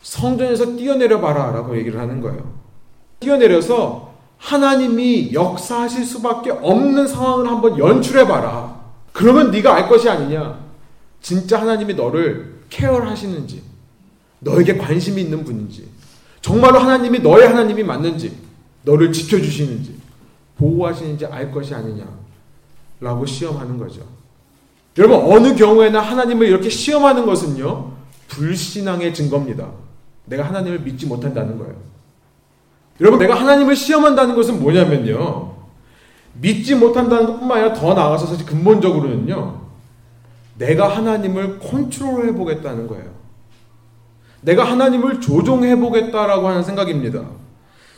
성전에서 0.00 0.76
뛰어내려 0.76 1.20
봐라 1.20 1.50
라고 1.50 1.76
얘기를 1.76 2.00
하는 2.00 2.22
거예요. 2.22 2.54
뛰어내려서 3.20 4.14
하나님이 4.38 5.34
역사하실 5.34 6.06
수밖에 6.06 6.52
없는 6.52 7.06
상황을 7.06 7.48
한번 7.48 7.78
연출해 7.78 8.26
봐라. 8.26 8.80
그러면 9.12 9.50
네가 9.50 9.74
알 9.74 9.88
것이 9.88 10.08
아니냐. 10.08 10.67
진짜 11.20 11.60
하나님이 11.60 11.94
너를 11.94 12.60
케어하시는지, 12.70 13.62
너에게 14.40 14.76
관심이 14.76 15.22
있는 15.22 15.44
분인지, 15.44 15.88
정말로 16.40 16.78
하나님이 16.78 17.20
너의 17.20 17.48
하나님이 17.48 17.82
맞는지, 17.82 18.36
너를 18.82 19.12
지켜주시는지 19.12 19.98
보호하시는지 20.56 21.26
알 21.26 21.52
것이 21.52 21.74
아니냐 21.74 22.04
라고 23.00 23.26
시험하는 23.26 23.78
거죠. 23.78 24.00
여러분 24.96 25.32
어느 25.32 25.54
경우에나 25.54 26.00
하나님을 26.00 26.46
이렇게 26.48 26.68
시험하는 26.68 27.26
것은요 27.26 27.92
불신앙의 28.28 29.14
증거입니다. 29.14 29.70
내가 30.24 30.44
하나님을 30.44 30.80
믿지 30.80 31.06
못한다는 31.06 31.58
거예요. 31.58 31.76
여러분, 33.00 33.18
내가 33.18 33.34
하나님을 33.34 33.76
시험한다는 33.76 34.34
것은 34.34 34.60
뭐냐면요. 34.60 35.54
믿지 36.34 36.74
못한다는 36.74 37.26
것뿐만 37.26 37.58
아니라 37.58 37.74
더 37.74 37.94
나아가서 37.94 38.26
사실 38.26 38.44
근본적으로는요. 38.44 39.67
내가 40.58 40.88
하나님을 40.88 41.58
컨트롤해 41.60 42.34
보겠다는 42.34 42.86
거예요. 42.86 43.06
내가 44.40 44.64
하나님을 44.64 45.20
조종해 45.20 45.76
보겠다라고 45.76 46.48
하는 46.48 46.62
생각입니다. 46.62 47.22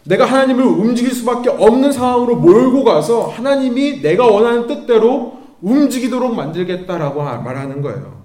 내가 0.05 0.25
하나님을 0.25 0.65
움직일 0.65 1.15
수밖에 1.15 1.51
없는 1.51 1.93
상황으로 1.93 2.37
몰고 2.37 2.85
가서 2.85 3.27
하나님이 3.27 4.01
내가 4.01 4.27
원하는 4.27 4.67
뜻대로 4.67 5.39
움직이도록 5.61 6.35
만들겠다라고 6.35 7.23
말하는 7.23 7.83
거예요. 7.83 8.21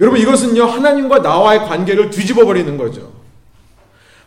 여러분 0.00 0.18
이것은요 0.20 0.64
하나님과 0.64 1.18
나와의 1.18 1.60
관계를 1.60 2.10
뒤집어 2.10 2.44
버리는 2.44 2.76
거죠. 2.76 3.12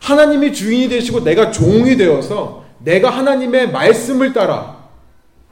하나님이 0.00 0.52
주인이 0.52 0.88
되시고 0.88 1.24
내가 1.24 1.50
종이 1.50 1.96
되어서 1.96 2.64
내가 2.78 3.10
하나님의 3.10 3.72
말씀을 3.72 4.32
따라 4.32 4.75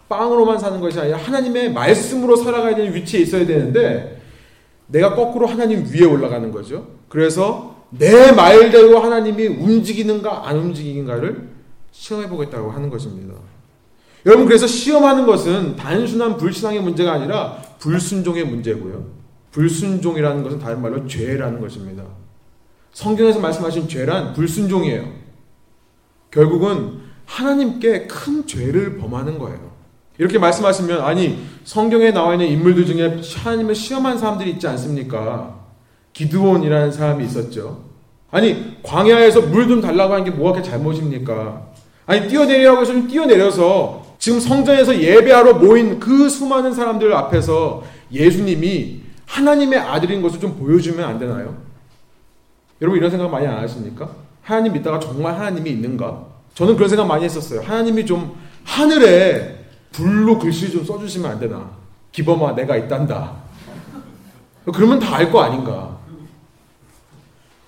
빵으로만 0.09 0.59
사는 0.59 0.81
것이 0.81 0.99
아니라 0.99 1.19
하나님의 1.19 1.73
말씀으로 1.73 2.37
살아가야 2.37 2.75
되는 2.75 2.95
위치에 2.95 3.21
있어야 3.21 3.47
되는데 3.47 4.23
내가 4.87 5.15
거꾸로 5.15 5.47
하나님 5.47 5.87
위에 5.87 6.05
올라가는 6.05 6.51
거죠. 6.53 6.87
그래서 7.09 7.75
내 7.91 8.33
말대로 8.33 8.99
하나님이 9.01 9.47
움직이는가 9.47 10.49
안 10.49 10.59
움직이는가를 10.59 11.49
시험해 11.91 12.29
보겠다고 12.29 12.71
하는 12.71 12.91
것입니다. 12.91 13.35
여러분 14.27 14.47
그래서 14.47 14.67
시험하는 14.67 15.27
것은 15.27 15.77
단순한 15.77 16.37
불신앙의 16.39 16.81
문제가 16.81 17.13
아니라 17.13 17.59
불순종의 17.79 18.45
문제고요. 18.45 19.07
불순종이라는 19.53 20.43
것은 20.43 20.59
다른 20.59 20.83
말로 20.83 21.07
죄라는 21.07 21.61
것입니다. 21.61 22.05
성경에서 22.93 23.41
말씀하신 23.41 23.89
죄란 23.89 24.33
불순종이에요. 24.33 25.13
결국은 26.31 27.01
하나님께 27.27 28.07
큰 28.07 28.47
죄를 28.47 28.99
범하는 28.99 29.39
거예요. 29.39 29.74
이렇게 30.19 30.39
말씀하시면 30.39 31.01
아니 31.03 31.45
성경에 31.65 32.11
나와 32.13 32.35
있는 32.35 32.47
인물들 32.49 32.87
중에 32.87 33.21
하나님을 33.37 33.75
시험한 33.75 34.19
사람들이 34.19 34.51
있지 34.53 34.67
않습니까? 34.69 35.55
기드온이라는 36.13 36.93
사람이 36.93 37.25
있었죠. 37.25 37.83
아니 38.31 38.77
광야에서 38.83 39.43
물 39.43 39.69
좀 39.69 39.81
달라고 39.81 40.13
하는 40.13 40.25
게 40.25 40.31
뭐가 40.31 40.53
그렇게 40.53 40.71
잘못입니까? 40.71 41.63
아니 42.07 42.29
뛰어내리라고 42.29 42.83
해서 42.83 42.93
좀 42.93 43.09
뛰어내려서 43.09 44.05
지금 44.19 44.39
성전에서 44.41 45.01
예배하러 45.01 45.55
모인 45.55 45.99
그 45.99 46.29
수많은 46.29 46.73
사람들 46.73 47.13
앞에서 47.13 47.83
예수님이 48.13 49.01
하나님의 49.27 49.79
아들인 49.79 50.23
것을 50.23 50.39
좀 50.39 50.57
보여주면 50.57 51.05
안 51.09 51.19
되나요? 51.19 51.57
여러분 52.81 52.99
이런 52.99 53.11
생각 53.11 53.31
많이 53.31 53.47
안 53.47 53.59
하십니까? 53.59 54.09
하나님 54.43 54.73
믿다가 54.75 55.01
정말 55.01 55.35
하나님이 55.35 55.71
있는가? 55.71 56.27
저는 56.55 56.77
그런 56.77 56.89
생각 56.89 57.07
많이 57.07 57.25
했었어요. 57.25 57.63
하나님이 57.63 58.07
좀 58.07 58.37
하늘에 58.65 59.64
불로 59.95 60.39
글씨 60.39 60.71
좀 60.73 60.85
써주시면 60.85 61.31
안 61.31 61.39
되나? 61.39 61.71
기범아 62.13 62.55
내가 62.57 62.77
있단다. 62.77 63.33
그러면 64.73 64.99
다 64.99 65.17
알 65.17 65.31
거 65.31 65.41
아닌가? 65.41 65.97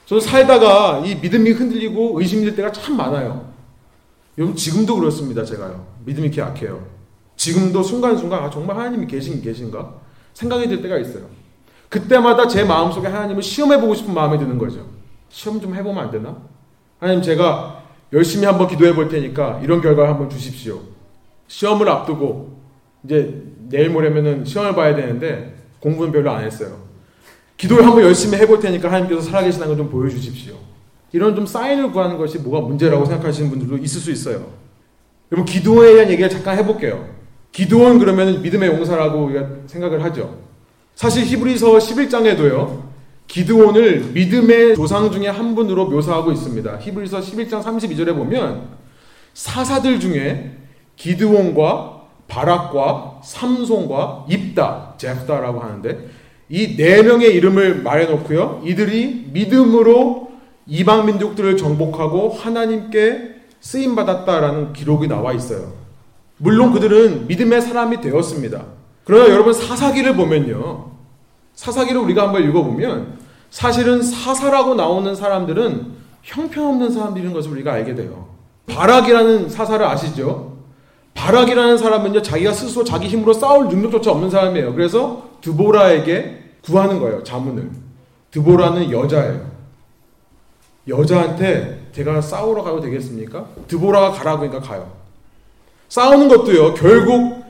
저는 0.07 0.21
살다가 0.21 1.03
이 1.05 1.15
믿음이 1.17 1.51
흔들리고 1.53 2.19
의심이 2.21 2.45
될 2.45 2.57
때가 2.57 2.73
참 2.73 2.97
많아요. 2.97 3.53
여러분 4.39 4.57
지금도 4.57 4.97
그렇습니다. 4.97 5.45
제가요. 5.45 5.87
믿음이 6.05 6.27
이렇게 6.29 6.41
약해요. 6.41 6.85
지금도 7.37 7.83
순간순간 7.83 8.43
아, 8.45 8.51
정말 8.51 8.77
하나님이 8.77 9.07
계신 9.07 9.41
계신가 9.43 9.95
생각이 10.35 10.69
들 10.69 10.83
때가 10.83 10.99
있어요. 10.99 11.27
그때마다 11.89 12.49
제 12.49 12.65
마음속에 12.65 13.07
하나님을 13.07 13.43
시험해 13.43 13.81
보고 13.81 13.95
싶은 13.95 14.13
마음이 14.15 14.39
드는 14.39 14.59
거죠. 14.59 14.85
시험 15.29 15.61
좀 15.61 15.75
해보면 15.75 16.05
안 16.05 16.11
되나? 16.11 16.37
하나님 16.99 17.23
제가 17.23 17.83
열심히 18.13 18.47
한번 18.47 18.67
기도해 18.69 18.95
볼 18.95 19.09
테니까 19.09 19.61
이런 19.63 19.81
결과 19.81 20.09
한번 20.09 20.29
주십시오. 20.29 20.81
시험을 21.49 21.89
앞두고 21.89 22.57
이제 23.05 23.43
내일 23.69 23.91
모레면은 23.91 24.45
시험을 24.45 24.75
봐야 24.75 24.95
되는데 24.95 25.55
공부는 25.81 26.13
별로 26.13 26.31
안 26.31 26.45
했어요. 26.45 26.85
기도를 27.57 27.87
한번 27.87 28.03
열심히 28.03 28.37
해볼 28.39 28.61
테니까 28.61 28.89
하나님께서 28.89 29.23
살아계시는 29.23 29.67
걸 29.67 29.77
좀 29.77 29.89
보여주십시오. 29.91 30.55
이런 31.13 31.35
좀 31.35 31.47
사인을 31.47 31.93
구하는 31.93 32.19
것이 32.19 32.39
뭐가 32.39 32.67
문제라고 32.67 33.05
생각하시는 33.07 33.49
분들도 33.51 33.79
있을 33.79 34.01
수 34.01 34.11
있어요. 34.11 34.51
여러분 35.33 35.51
기도에 35.51 35.95
대한 35.95 36.11
얘기를 36.11 36.29
잠깐 36.29 36.59
해볼게요. 36.59 37.09
기도원 37.53 37.99
그러면 37.99 38.43
믿음의 38.43 38.69
용사라고 38.69 39.25
우리가 39.25 39.47
생각을 39.67 40.05
하죠. 40.05 40.39
사실 40.95 41.25
히브리서 41.25 41.79
11장에도요. 41.79 42.83
기드온을 43.29 44.11
믿음의 44.13 44.77
조상 44.77 45.11
중에 45.11 45.29
한 45.29 45.55
분으로 45.55 45.87
묘사하고 45.87 46.33
있습니다. 46.33 46.79
히브리서 46.79 47.21
11장 47.21 47.63
32절에 47.63 48.15
보면 48.15 48.69
사사들 49.35 49.99
중에 50.01 50.57
기드온과 50.97 52.03
바락과 52.29 53.21
삼손과 53.23 54.27
입다, 54.29 54.95
제프다라고 54.99 55.61
하는데 55.61 56.09
이 56.49 56.77
네 56.77 57.03
명의 57.03 57.35
이름을 57.35 57.83
말해놓고요. 57.83 58.63
이들이 58.65 59.31
믿음으로 59.33 60.31
이방 60.67 61.07
민족들을 61.07 61.57
정복하고 61.57 62.31
하나님께 62.31 63.35
쓰임 63.61 63.95
받았다라는 63.97 64.73
기록이 64.73 65.09
나와 65.09 65.33
있어요. 65.33 65.73
물론 66.39 66.73
그들은 66.73 67.27
믿음의 67.27 67.63
사람이 67.63 68.01
되었습니다. 68.01 68.65
그러나 69.05 69.29
여러분 69.33 69.53
사사기를 69.53 70.15
보면요. 70.17 70.91
사사기를 71.55 72.01
우리가 72.03 72.25
한번 72.25 72.43
읽어보면 72.45 73.19
사실은 73.51 74.03
사사라고 74.03 74.75
나오는 74.75 75.15
사람들은 75.15 75.95
형편없는 76.23 76.91
사람들인 76.93 77.33
것을 77.33 77.53
우리가 77.53 77.73
알게 77.73 77.95
돼요. 77.95 78.29
바락이라는 78.67 79.49
사사를 79.49 79.85
아시죠? 79.87 80.56
바락이라는 81.17 81.79
사람은요, 81.79 82.23
자기가 82.23 82.53
스스로 82.53 82.85
자기 82.85 83.09
힘으로 83.09 83.33
싸울 83.33 83.69
능력조차 83.69 84.13
없는 84.13 84.31
사람이에요. 84.31 84.75
그래서 84.75 85.31
드보라에게 85.41 86.45
구하는 86.63 87.01
거예요, 87.01 87.25
자문을. 87.25 87.71
드보라는 88.31 88.93
여자예요. 88.93 89.51
여자한테 90.87 91.89
제가 91.93 92.21
싸우러 92.21 92.63
가도 92.63 92.81
되겠습니까? 92.81 93.47
드보라가 93.67 94.13
가라고 94.13 94.43
하니까 94.43 94.61
가요. 94.61 94.93
싸우는 95.89 96.29
것도요, 96.29 96.75
결국 96.75 97.45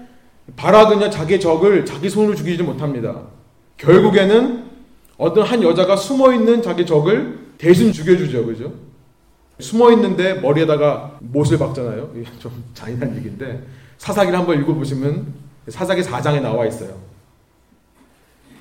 바락은요, 0.57 1.11
자기 1.11 1.41
적을 1.41 1.85
자기 1.85 2.09
손으로 2.09 2.37
죽이지 2.37 2.63
못합니다. 2.63 3.23
결국에는 3.79 4.65
어떤 5.19 5.45
한 5.45 5.63
여자가 5.63 5.97
숨어 5.97 6.33
있는 6.33 6.63
자기 6.63 6.87
적을 6.87 7.47
대신 7.59 7.93
죽여주죠. 7.93 8.47
그죠? 8.47 8.73
숨어 9.59 9.93
있는데 9.93 10.35
머리에다가 10.35 11.19
못을 11.21 11.59
박잖아요. 11.59 12.11
좀 12.39 12.65
잔인한 12.75 13.17
얘기인데 13.17 13.63
사사기를 13.99 14.39
한번 14.39 14.61
읽어보시면 14.61 15.27
사사기 15.69 16.03
4장에 16.03 16.43
나와 16.43 16.67
있어요. 16.67 16.91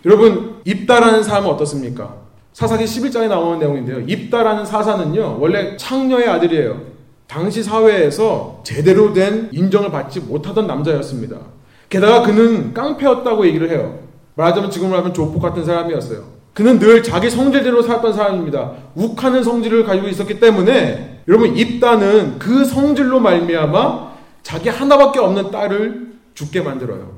여러분 0.06 0.62
입다라는 0.66 1.24
사람은 1.24 1.50
어떻습니까? 1.50 2.16
사사기 2.54 2.86
11장에 2.86 3.28
나오는 3.28 3.60
내용인데요. 3.60 4.02
입다라는 4.02 4.66
사사는요 4.66 5.40
원래 5.40 5.76
창녀의 5.76 6.30
아들이에요. 6.30 6.96
당시 7.28 7.64
사회에서 7.64 8.62
제대로 8.64 9.12
된 9.12 9.50
인정을 9.52 9.92
받지 9.92 10.22
못하던 10.22 10.68
남자였습니다. 10.68 11.38
게다가 11.90 12.22
그는 12.22 12.74
깡패였다고 12.74 13.46
얘기를 13.48 13.70
해요. 13.70 14.00
말하자면 14.36 14.72
지금으로 14.72 14.98
하면 15.00 15.14
조폭 15.14 15.42
같은 15.42 15.66
사람이었어요. 15.66 16.24
그는 16.56 16.80
늘 16.80 17.04
자기 17.04 17.30
성질대로 17.30 17.82
살았던 17.82 18.14
사람입니다. 18.14 18.72
욱하는 18.96 19.44
성질을 19.44 19.84
가지고 19.84 20.08
있었기 20.08 20.40
때문에 20.40 21.22
여러분 21.28 21.58
입다는 21.58 22.40
그 22.40 22.64
성질로 22.64 23.20
말미암아 23.20 24.16
자기 24.42 24.70
하나밖에 24.70 25.20
없는 25.20 25.52
딸을 25.52 26.14
죽게 26.34 26.62
만들어요. 26.62 27.12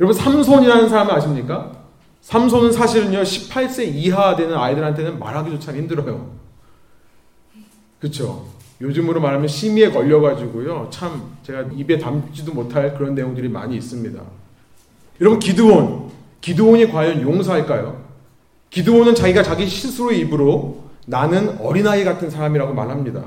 여러분 0.00 0.20
삼손이라는 0.20 0.88
사람을 0.88 1.14
아십니까? 1.14 1.70
삼손은 2.22 2.72
사실은요 2.72 3.22
18세 3.22 3.86
이하 3.94 4.34
되는 4.34 4.56
아이들한테는 4.56 5.20
말하기조차 5.20 5.74
힘들어요. 5.74 6.32
그렇죠? 8.00 8.48
요즘으로 8.80 9.20
말하면 9.20 9.46
심의에 9.46 9.92
걸려가지고요 9.92 10.88
참 10.90 11.36
제가 11.44 11.66
입에 11.76 11.98
담지도 11.98 12.52
못할 12.52 12.96
그런 12.98 13.14
내용들이 13.14 13.48
많이 13.48 13.76
있습니다. 13.76 14.20
여러분 15.20 15.38
기드온 15.38 16.10
기드온이 16.40 16.90
과연 16.90 17.22
용사일까요? 17.22 18.01
기드온은 18.72 19.14
자기가 19.14 19.42
자기 19.42 19.66
스스로의 19.66 20.20
입으로 20.20 20.78
나는 21.06 21.58
어린아이 21.60 22.04
같은 22.04 22.30
사람이라고 22.30 22.72
말합니다. 22.72 23.22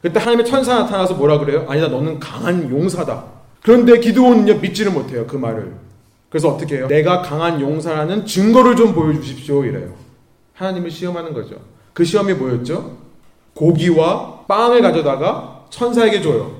그때 0.00 0.18
하나님의 0.18 0.46
천사 0.46 0.74
나타나서 0.74 1.14
뭐라 1.14 1.38
그래요? 1.38 1.66
아니다, 1.68 1.88
너는 1.88 2.18
강한 2.18 2.70
용사다. 2.70 3.24
그런데 3.62 3.98
기드온은요, 4.00 4.54
믿지를 4.54 4.92
못해요, 4.92 5.26
그 5.26 5.36
말을. 5.36 5.74
그래서 6.30 6.48
어떻게 6.48 6.76
해요? 6.76 6.86
내가 6.88 7.22
강한 7.22 7.60
용사라는 7.60 8.24
증거를 8.24 8.76
좀 8.76 8.94
보여주십시오, 8.94 9.64
이래요. 9.64 9.90
하나님을 10.54 10.90
시험하는 10.90 11.34
거죠. 11.34 11.56
그 11.92 12.04
시험이 12.04 12.34
뭐였죠? 12.34 12.96
고기와 13.54 14.44
빵을 14.48 14.80
가져다가 14.80 15.64
천사에게 15.68 16.22
줘요. 16.22 16.52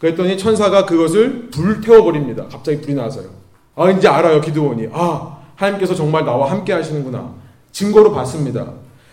그랬더니 0.00 0.36
천사가 0.36 0.86
그것을 0.86 1.50
불태워버립니다. 1.50 2.48
갑자기 2.48 2.80
불이 2.80 2.94
나서요. 2.94 3.28
아, 3.76 3.90
이제 3.90 4.08
알아요, 4.08 4.40
기드온이. 4.40 4.88
아, 4.92 5.38
하나님께서 5.54 5.94
정말 5.94 6.24
나와 6.24 6.50
함께 6.50 6.72
하시는구나. 6.72 7.45
증거로 7.76 8.12
봤습니다. 8.12 8.72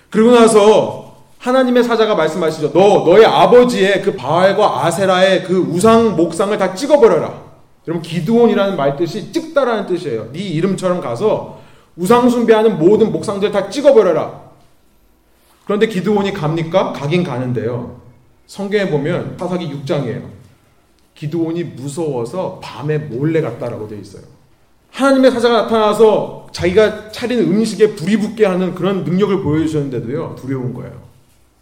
그리고 0.10 0.32
나서 0.32 1.17
하나님의 1.39 1.84
사자가 1.84 2.15
말씀하시죠. 2.15 2.71
너 2.71 3.04
너의 3.04 3.26
아버지의 3.26 4.02
그 4.02 4.15
바알과 4.15 4.86
아세라의 4.86 5.43
그 5.43 5.58
우상 5.58 6.15
목상을 6.15 6.58
다 6.58 6.73
찍어버려라. 6.73 7.43
여러분 7.86 8.02
기드온이라는 8.02 8.78
말 8.78 8.95
뜻이 8.95 9.34
찍다라는 9.34 9.88
뜻이에요. 9.88 10.32
네 10.32 10.39
이름처럼 10.39 11.02
가서 11.02 11.60
우상 11.97 12.30
숭배하는 12.30 12.80
모든 12.80 13.12
목상들 13.12 13.52
다 13.52 13.69
찍어버려라. 13.69 14.41
그런데 15.65 15.88
기드온이 15.88 16.32
갑니까? 16.32 16.93
가긴 16.93 17.26
가는데요. 17.26 17.99
성경에 18.47 18.89
보면 18.89 19.36
사사기 19.38 19.69
6장이에요. 19.73 20.23
기드온이 21.15 21.65
무서워서 21.65 22.62
밤에 22.63 22.97
몰래 22.97 23.41
갔다라고 23.41 23.89
되어 23.89 23.99
있어요. 23.99 24.33
하나님의 24.93 25.32
사자가 25.32 25.63
나타나서 25.63 26.47
자기가 26.51 27.10
차린 27.12 27.39
음식에 27.39 27.95
불이 27.95 28.17
붙게 28.17 28.45
하는 28.45 28.75
그런 28.75 29.03
능력을 29.03 29.41
보여주셨는데도요, 29.41 30.36
두려운 30.39 30.73
거예요. 30.73 30.93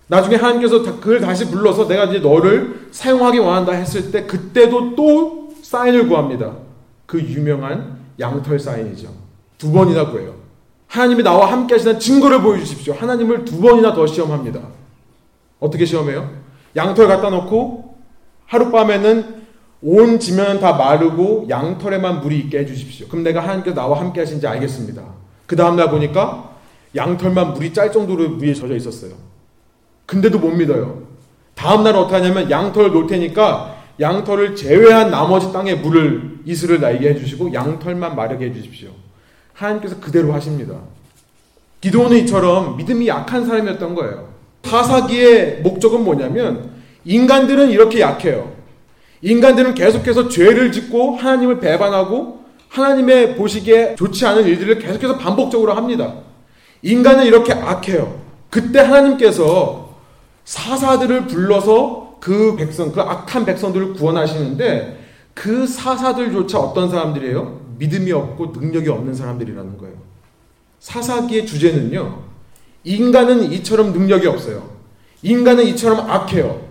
나중에 0.07 0.35
하나님께서 0.35 0.83
그걸 0.99 1.21
다시 1.21 1.49
불러서 1.49 1.87
내가 1.87 2.05
이제 2.05 2.19
너를 2.19 2.89
사용하기 2.91 3.39
원한다 3.39 3.71
했을 3.71 4.11
때, 4.11 4.25
그때도 4.25 4.95
또 4.95 5.53
사인을 5.61 6.09
구합니다. 6.09 6.55
그 7.05 7.21
유명한 7.21 7.99
양털 8.19 8.59
사인이죠. 8.59 9.07
두 9.57 9.71
번이나 9.71 10.11
구해요. 10.11 10.35
하나님이 10.87 11.23
나와 11.23 11.49
함께 11.49 11.75
하시는 11.75 11.97
증거를 11.97 12.41
보여주십시오. 12.41 12.93
하나님을 12.93 13.45
두 13.45 13.61
번이나 13.61 13.93
더 13.93 14.05
시험합니다. 14.05 14.59
어떻게 15.61 15.85
시험해요? 15.85 16.29
양털 16.75 17.07
갖다 17.07 17.29
놓고 17.29 17.95
하룻밤에는 18.47 19.40
온 19.83 20.19
지면은 20.19 20.59
다 20.59 20.73
마르고 20.73 21.47
양털에만 21.49 22.21
물이 22.21 22.37
있게 22.39 22.59
해주십시오. 22.59 23.07
그럼 23.07 23.23
내가 23.23 23.41
하나님께서 23.41 23.75
나와 23.75 23.99
함께 23.99 24.19
하신지 24.19 24.45
알겠습니다. 24.45 25.01
그 25.47 25.55
다음날 25.55 25.89
보니까 25.89 26.51
양털만 26.95 27.53
물이 27.53 27.73
짤 27.73 27.91
정도로 27.91 28.29
물에 28.29 28.53
젖어 28.53 28.75
있었어요. 28.75 29.13
근데도 30.05 30.39
못 30.39 30.51
믿어요. 30.51 31.03
다음날 31.55 31.95
어떻게 31.95 32.15
하냐면 32.15 32.49
양털을 32.49 32.91
놓을 32.91 33.07
테니까 33.07 33.77
양털을 33.99 34.55
제외한 34.55 35.11
나머지 35.11 35.51
땅에 35.51 35.75
물을 35.75 36.39
이슬을 36.45 36.79
날게 36.79 37.09
해주시고 37.09 37.53
양털만 37.53 38.15
마르게 38.15 38.45
해주십시오. 38.45 38.89
하나님께서 39.53 39.99
그대로 39.99 40.33
하십니다. 40.33 40.75
기도원은 41.81 42.17
이처럼 42.17 42.77
믿음이 42.77 43.07
약한 43.07 43.45
사람이었던 43.45 43.95
거예요. 43.95 44.29
사사기의 44.63 45.61
목적은 45.61 46.03
뭐냐면 46.03 46.71
인간들은 47.03 47.69
이렇게 47.71 47.99
약해요. 47.99 48.61
인간들은 49.21 49.75
계속해서 49.75 50.29
죄를 50.29 50.71
짓고 50.71 51.15
하나님을 51.15 51.60
배반하고 51.60 52.41
하나님의 52.69 53.36
보시기에 53.36 53.95
좋지 53.95 54.25
않은 54.25 54.45
일들을 54.45 54.79
계속해서 54.79 55.17
반복적으로 55.17 55.73
합니다. 55.73 56.15
인간은 56.81 57.25
이렇게 57.25 57.53
악해요. 57.53 58.21
그때 58.49 58.79
하나님께서 58.79 59.95
사사들을 60.45 61.27
불러서 61.27 62.17
그 62.19 62.55
백성, 62.55 62.91
그 62.91 63.01
악한 63.01 63.45
백성들을 63.45 63.93
구원하시는데 63.93 64.99
그 65.34 65.67
사사들조차 65.67 66.60
어떤 66.60 66.89
사람들이에요? 66.89 67.62
믿음이 67.77 68.12
없고 68.12 68.47
능력이 68.47 68.89
없는 68.89 69.13
사람들이라는 69.13 69.77
거예요. 69.77 69.95
사사기의 70.79 71.45
주제는요. 71.45 72.21
인간은 72.84 73.51
이처럼 73.51 73.91
능력이 73.91 74.27
없어요. 74.27 74.69
인간은 75.23 75.65
이처럼 75.67 76.10
악해요. 76.10 76.70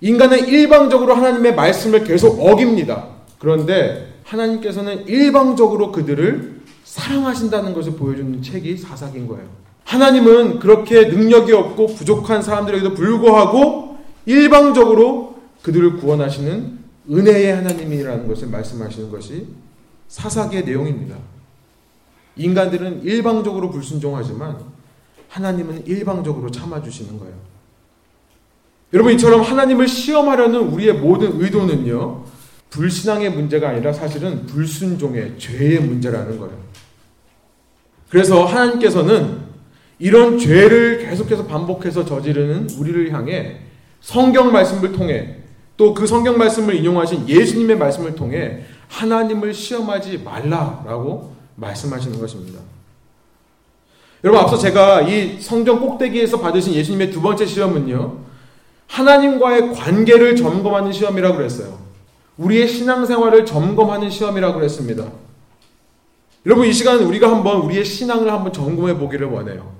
인간은 0.00 0.46
일방적으로 0.46 1.14
하나님의 1.14 1.54
말씀을 1.54 2.04
계속 2.04 2.40
어깁니다. 2.40 3.08
그런데 3.38 4.14
하나님께서는 4.24 5.06
일방적으로 5.06 5.92
그들을 5.92 6.60
사랑하신다는 6.84 7.74
것을 7.74 7.92
보여주는 7.92 8.40
책이 8.42 8.76
사사기인 8.76 9.26
거예요. 9.26 9.46
하나님은 9.84 10.58
그렇게 10.58 11.06
능력이 11.06 11.52
없고 11.52 11.86
부족한 11.88 12.42
사람들에게도 12.42 12.94
불구하고 12.94 13.98
일방적으로 14.26 15.38
그들을 15.62 15.96
구원하시는 15.96 16.78
은혜의 17.10 17.56
하나님이라는 17.56 18.28
것을 18.28 18.48
말씀하시는 18.48 19.10
것이 19.10 19.46
사사기의 20.08 20.64
내용입니다. 20.64 21.16
인간들은 22.36 23.02
일방적으로 23.02 23.70
불순종하지만 23.70 24.58
하나님은 25.28 25.86
일방적으로 25.86 26.50
참아주시는 26.50 27.18
거예요. 27.18 27.34
여러분 28.92 29.12
이처럼 29.14 29.42
하나님을 29.42 29.86
시험하려는 29.86 30.60
우리의 30.68 30.94
모든 30.94 31.40
의도는요. 31.40 32.24
불신앙의 32.70 33.30
문제가 33.30 33.70
아니라 33.70 33.92
사실은 33.92 34.46
불순종의 34.46 35.38
죄의 35.38 35.80
문제라는 35.80 36.38
거예요. 36.38 36.56
그래서 38.08 38.44
하나님께서는 38.44 39.48
이런 39.98 40.38
죄를 40.38 40.98
계속해서 40.98 41.46
반복해서 41.46 42.04
저지르는 42.04 42.68
우리를 42.78 43.12
향해 43.12 43.60
성경 44.00 44.52
말씀을 44.52 44.92
통해 44.92 45.36
또 45.76 45.94
그 45.94 46.06
성경 46.06 46.38
말씀을 46.38 46.74
인용하신 46.74 47.28
예수님의 47.28 47.78
말씀을 47.78 48.14
통해 48.14 48.64
하나님을 48.88 49.54
시험하지 49.54 50.18
말라라고 50.18 51.34
말씀하시는 51.56 52.18
것입니다. 52.18 52.60
여러분 54.24 54.42
앞서 54.42 54.58
제가 54.58 55.02
이 55.02 55.40
성경 55.40 55.80
꼭대기에서 55.80 56.40
받으신 56.40 56.74
예수님의 56.74 57.10
두 57.10 57.20
번째 57.20 57.46
시험은요. 57.46 58.27
하나님과의 58.88 59.74
관계를 59.74 60.34
점검하는 60.34 60.92
시험이라고 60.92 61.36
그랬어요. 61.36 61.78
우리의 62.36 62.68
신앙생활을 62.68 63.46
점검하는 63.46 64.10
시험이라고 64.10 64.58
그랬습니다. 64.58 65.10
여러분 66.46 66.66
이 66.66 66.72
시간 66.72 66.98
우리가 67.00 67.30
한번 67.30 67.60
우리의 67.62 67.84
신앙을 67.84 68.32
한번 68.32 68.52
점검해 68.52 68.98
보기를 68.98 69.26
원해요. 69.28 69.72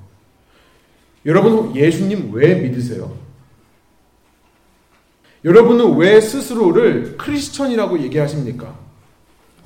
여러분 1.27 1.75
예수님 1.75 2.31
왜 2.33 2.55
믿으세요? 2.57 3.17
여러분은 5.45 5.97
왜 5.97 6.21
스스로를 6.21 7.17
크리스천이라고 7.17 8.01
얘기하십니까? 8.03 8.77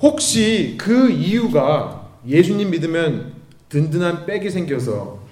혹시 0.01 0.75
그 0.79 1.09
이유가 1.09 2.09
예수님 2.27 2.69
믿으면 2.69 3.33
든든한 3.69 4.25
백이 4.25 4.49
생겨서 4.49 5.22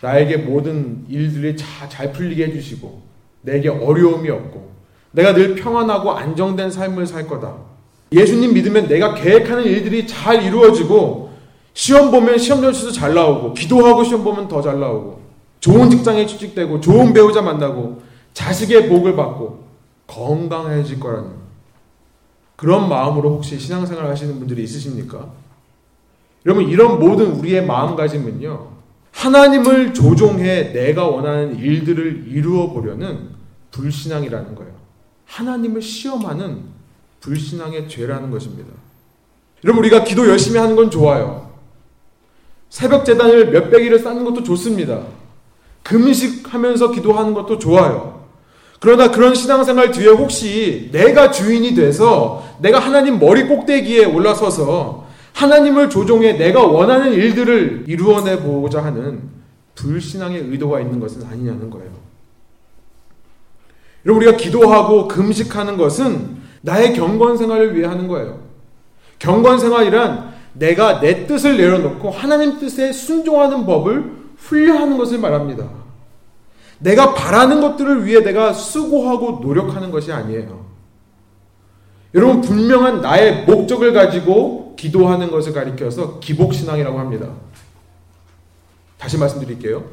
나에게 0.00 0.38
모든 0.38 1.04
일들이 1.08 1.56
잘 1.56 2.12
풀리게 2.12 2.46
해주시고 2.46 3.02
내게 3.42 3.68
어려움이 3.68 4.28
없고 4.30 4.70
내가 5.10 5.32
늘 5.34 5.54
평안하고 5.54 6.12
안정된 6.12 6.70
삶을 6.70 7.06
살 7.06 7.26
거다. 7.26 7.56
예수님 8.12 8.54
믿으면 8.54 8.88
내가 8.88 9.14
계획하는 9.14 9.64
일들이 9.64 10.06
잘 10.06 10.42
이루어지고 10.42 11.32
시험 11.74 12.10
보면 12.10 12.38
시험 12.38 12.60
점수도 12.60 12.92
잘 12.92 13.14
나오고 13.14 13.54
기도하고 13.54 14.04
시험 14.04 14.24
보면 14.24 14.48
더 14.48 14.62
잘 14.62 14.80
나오고 14.80 15.20
좋은 15.60 15.90
직장에 15.90 16.26
취직되고 16.26 16.80
좋은 16.80 17.12
배우자 17.12 17.42
만나고 17.42 18.02
자식의 18.32 18.88
복을 18.88 19.16
받고 19.16 19.64
건강해질 20.06 21.00
거라는 21.00 21.30
그런 22.56 22.88
마음으로 22.88 23.30
혹시 23.30 23.58
신앙생활 23.58 24.06
하시는 24.06 24.38
분들이 24.38 24.62
있으십니까? 24.64 25.28
여러분 26.46 26.68
이런 26.68 26.98
모든 26.98 27.32
우리의 27.32 27.66
마음가짐은요 27.66 28.77
하나님을 29.18 29.94
조종해 29.94 30.72
내가 30.72 31.08
원하는 31.08 31.58
일들을 31.58 32.26
이루어 32.28 32.70
보려는 32.70 33.30
불신앙이라는 33.72 34.54
거예요. 34.54 34.72
하나님을 35.26 35.82
시험하는 35.82 36.60
불신앙의 37.20 37.88
죄라는 37.88 38.30
것입니다. 38.30 38.70
여러분 39.64 39.80
우리가 39.80 40.04
기도 40.04 40.28
열심히 40.28 40.58
하는 40.60 40.76
건 40.76 40.88
좋아요. 40.88 41.50
새벽 42.70 43.04
재단을 43.04 43.50
몇백 43.50 43.84
일을 43.84 43.98
쌓는 43.98 44.24
것도 44.24 44.44
좋습니다. 44.44 45.02
금식하면서 45.82 46.92
기도하는 46.92 47.34
것도 47.34 47.58
좋아요. 47.58 48.24
그러나 48.78 49.10
그런 49.10 49.34
신앙생활 49.34 49.90
뒤에 49.90 50.10
혹시 50.10 50.90
내가 50.92 51.32
주인이 51.32 51.74
돼서 51.74 52.44
내가 52.60 52.78
하나님 52.78 53.18
머리 53.18 53.48
꼭대기에 53.48 54.04
올라서서 54.04 55.07
하나님을 55.38 55.88
조종해 55.88 56.32
내가 56.32 56.64
원하는 56.64 57.12
일들을 57.12 57.84
이루어내 57.86 58.40
보고자 58.40 58.84
하는 58.84 59.22
불신앙의 59.76 60.40
의도가 60.40 60.80
있는 60.80 60.98
것은 60.98 61.24
아니냐는 61.26 61.70
거예요. 61.70 61.92
여러분 64.04 64.24
우리가 64.24 64.36
기도하고 64.36 65.06
금식하는 65.06 65.76
것은 65.76 66.38
나의 66.62 66.92
경건 66.94 67.36
생활을 67.36 67.76
위해 67.76 67.86
하는 67.86 68.08
거예요. 68.08 68.40
경건 69.20 69.60
생활이란 69.60 70.34
내가 70.54 70.98
내 70.98 71.28
뜻을 71.28 71.56
내려놓고 71.56 72.10
하나님 72.10 72.58
뜻에 72.58 72.92
순종하는 72.92 73.64
법을 73.64 74.10
훈련하는 74.38 74.98
것을 74.98 75.18
말합니다. 75.18 75.68
내가 76.80 77.14
바라는 77.14 77.60
것들을 77.60 78.06
위해 78.06 78.22
내가 78.22 78.52
수고하고 78.52 79.38
노력하는 79.40 79.92
것이 79.92 80.12
아니에요. 80.12 80.66
여러분 82.14 82.40
분명한 82.40 83.02
나의 83.02 83.44
목적을 83.44 83.92
가지고 83.92 84.67
기도하는 84.78 85.30
것을 85.30 85.52
가리켜서 85.52 86.20
기복신앙이라고 86.20 86.98
합니다. 86.98 87.28
다시 88.96 89.18
말씀드릴게요. 89.18 89.84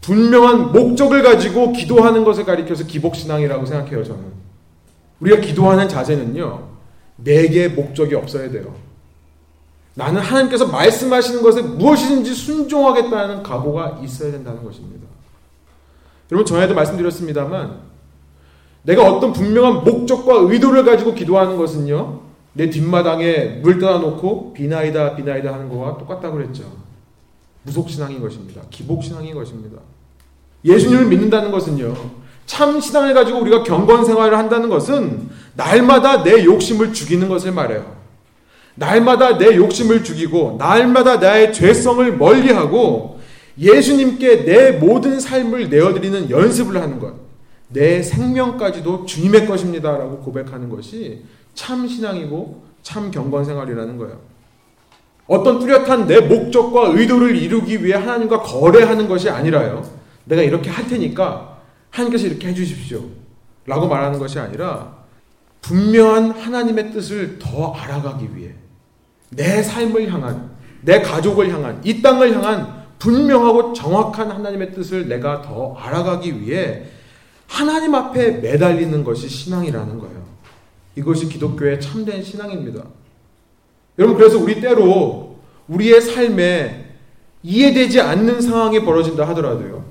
분명한 0.00 0.72
목적을 0.72 1.22
가지고 1.22 1.72
기도하는 1.72 2.24
것을 2.24 2.44
가리켜서 2.44 2.86
기복신앙이라고 2.86 3.66
생각해요, 3.66 4.04
저는. 4.04 4.22
우리가 5.18 5.40
기도하는 5.40 5.88
자세는요, 5.88 6.68
내게 7.16 7.68
목적이 7.68 8.14
없어야 8.14 8.50
돼요. 8.50 8.74
나는 9.94 10.20
하나님께서 10.20 10.66
말씀하시는 10.68 11.42
것에 11.42 11.62
무엇이든지 11.62 12.32
순종하겠다는 12.32 13.42
각오가 13.42 13.98
있어야 14.02 14.30
된다는 14.30 14.64
것입니다. 14.64 15.06
여러분 16.30 16.46
전에도 16.46 16.74
말씀드렸습니다만 16.74 17.80
내가 18.82 19.12
어떤 19.12 19.32
분명한 19.32 19.84
목적과 19.84 20.36
의도를 20.36 20.84
가지고 20.84 21.14
기도하는 21.14 21.56
것은요. 21.56 22.29
내 22.52 22.68
뒷마당에 22.68 23.60
물 23.62 23.78
떠다 23.78 23.98
놓고 23.98 24.52
비나이다 24.54 25.16
비나이다 25.16 25.52
하는 25.52 25.68
거와 25.68 25.98
똑같다고 25.98 26.36
그랬죠. 26.36 26.64
무속신앙인 27.62 28.20
것입니다. 28.20 28.62
기복신앙인 28.70 29.34
것입니다. 29.34 29.78
예수님을 30.64 31.06
믿는다는 31.06 31.50
것은요. 31.50 31.94
참 32.46 32.80
신앙을 32.80 33.14
가지고 33.14 33.38
우리가 33.40 33.62
경건 33.62 34.04
생활을 34.04 34.36
한다는 34.36 34.68
것은 34.68 35.28
날마다 35.54 36.22
내 36.22 36.44
욕심을 36.44 36.92
죽이는 36.92 37.28
것을 37.28 37.52
말해요. 37.52 37.96
날마다 38.74 39.38
내 39.38 39.56
욕심을 39.56 40.02
죽이고 40.02 40.56
날마다 40.58 41.16
나의 41.16 41.52
죄성을 41.52 42.16
멀리하고 42.16 43.20
예수님께 43.58 44.44
내 44.44 44.72
모든 44.72 45.20
삶을 45.20 45.68
내어드리는 45.68 46.30
연습을 46.30 46.80
하는 46.80 46.98
것. 46.98 47.14
내 47.68 48.02
생명까지도 48.02 49.06
주님의 49.06 49.46
것입니다라고 49.46 50.18
고백하는 50.18 50.68
것이 50.70 51.22
참 51.54 51.86
신앙이고 51.86 52.62
참 52.82 53.10
경건 53.10 53.44
생활이라는 53.44 53.96
거예요. 53.98 54.18
어떤 55.26 55.60
뚜렷한 55.60 56.06
내 56.06 56.20
목적과 56.20 56.88
의도를 56.88 57.36
이루기 57.36 57.84
위해 57.84 57.96
하나님과 57.96 58.42
거래하는 58.42 59.08
것이 59.08 59.30
아니라요. 59.30 59.88
내가 60.24 60.42
이렇게 60.42 60.70
할 60.70 60.86
테니까 60.88 61.58
하나님께서 61.90 62.26
이렇게 62.26 62.48
해주십시오. 62.48 63.04
라고 63.66 63.86
말하는 63.86 64.18
것이 64.18 64.38
아니라 64.38 64.96
분명한 65.62 66.32
하나님의 66.32 66.92
뜻을 66.92 67.38
더 67.38 67.72
알아가기 67.72 68.34
위해 68.34 68.54
내 69.30 69.62
삶을 69.62 70.12
향한, 70.12 70.50
내 70.80 71.00
가족을 71.00 71.52
향한, 71.52 71.80
이 71.84 72.02
땅을 72.02 72.34
향한 72.34 72.80
분명하고 72.98 73.72
정확한 73.72 74.30
하나님의 74.30 74.72
뜻을 74.74 75.08
내가 75.08 75.42
더 75.42 75.74
알아가기 75.74 76.40
위해 76.40 76.84
하나님 77.46 77.94
앞에 77.94 78.32
매달리는 78.38 79.04
것이 79.04 79.28
신앙이라는 79.28 79.98
거예요. 79.98 80.19
이것이 80.96 81.28
기독교의 81.28 81.80
참된 81.80 82.22
신앙입니다. 82.22 82.84
여러분, 83.98 84.16
그래서 84.16 84.38
우리 84.38 84.60
때로 84.60 85.36
우리의 85.68 86.00
삶에 86.00 86.94
이해되지 87.42 88.00
않는 88.00 88.40
상황이 88.40 88.80
벌어진다 88.84 89.26
하더라도요. 89.28 89.84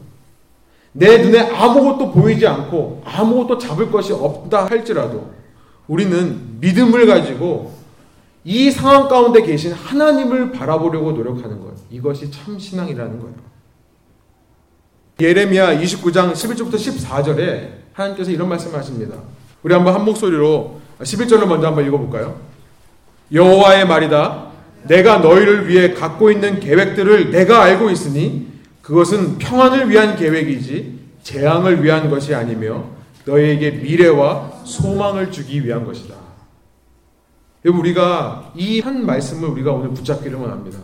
내 0.91 1.19
눈에 1.19 1.39
아무것도 1.39 2.11
보이지 2.11 2.45
않고 2.45 3.03
아무것도 3.05 3.57
잡을 3.57 3.91
것이 3.91 4.11
없다 4.11 4.65
할지라도 4.65 5.31
우리는 5.87 6.59
믿음을 6.59 7.05
가지고 7.05 7.73
이 8.43 8.71
상황 8.71 9.07
가운데 9.07 9.41
계신 9.41 9.71
하나님을 9.71 10.51
바라보려고 10.51 11.11
노력하는 11.11 11.61
것. 11.61 11.73
이것이 11.89 12.31
참 12.31 12.57
신앙이라는 12.57 13.19
거예요. 13.19 13.35
예레미야 15.19 15.79
29장 15.81 16.31
11절부터 16.31 16.75
14절에 16.75 17.69
하나님께서 17.93 18.31
이런 18.31 18.47
말씀을 18.49 18.77
하십니다. 18.79 19.15
우리 19.61 19.73
한번 19.73 19.93
한 19.93 20.05
목소리로 20.05 20.79
11절을 21.01 21.45
먼저 21.45 21.67
한번 21.67 21.85
읽어볼까요? 21.85 22.39
여호와의 23.31 23.87
말이다. 23.87 24.47
내가 24.83 25.19
너희를 25.19 25.67
위해 25.67 25.93
갖고 25.93 26.31
있는 26.31 26.59
계획들을 26.59 27.31
내가 27.31 27.63
알고 27.63 27.89
있으니 27.89 28.47
그것은 28.81 29.37
평안을 29.37 29.89
위한 29.89 30.15
계획이지 30.15 30.99
재앙을 31.23 31.83
위한 31.83 32.09
것이 32.09 32.33
아니며 32.33 32.85
너희에게 33.25 33.71
미래와 33.71 34.61
소망을 34.65 35.31
주기 35.31 35.63
위한 35.65 35.85
것이다. 35.85 36.15
우리가 37.65 38.53
이 38.55 38.79
한 38.79 39.05
말씀을 39.05 39.49
우리가 39.49 39.71
오늘 39.73 39.89
붙잡기를 39.91 40.37
원합니다. 40.37 40.79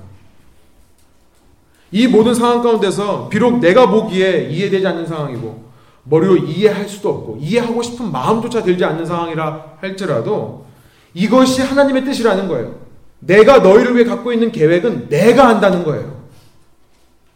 이 1.91 2.07
모든 2.07 2.33
상황 2.35 2.61
가운데서 2.61 3.29
비록 3.29 3.59
내가 3.59 3.89
보기에 3.89 4.49
이해되지 4.49 4.85
않는 4.85 5.07
상황이고 5.07 5.64
머리로 6.05 6.37
이해할 6.37 6.87
수도 6.87 7.09
없고 7.09 7.37
이해하고 7.41 7.81
싶은 7.81 8.11
마음조차 8.11 8.63
들지 8.63 8.83
않는 8.85 9.05
상황이라 9.05 9.77
할지라도 9.81 10.65
이것이 11.13 11.61
하나님의 11.61 12.05
뜻이라는 12.05 12.47
거예요. 12.47 12.75
내가 13.19 13.59
너희를 13.59 13.95
위해 13.95 14.05
갖고 14.05 14.31
있는 14.31 14.51
계획은 14.51 15.09
내가 15.09 15.47
한다는 15.47 15.83
거예요. 15.83 16.23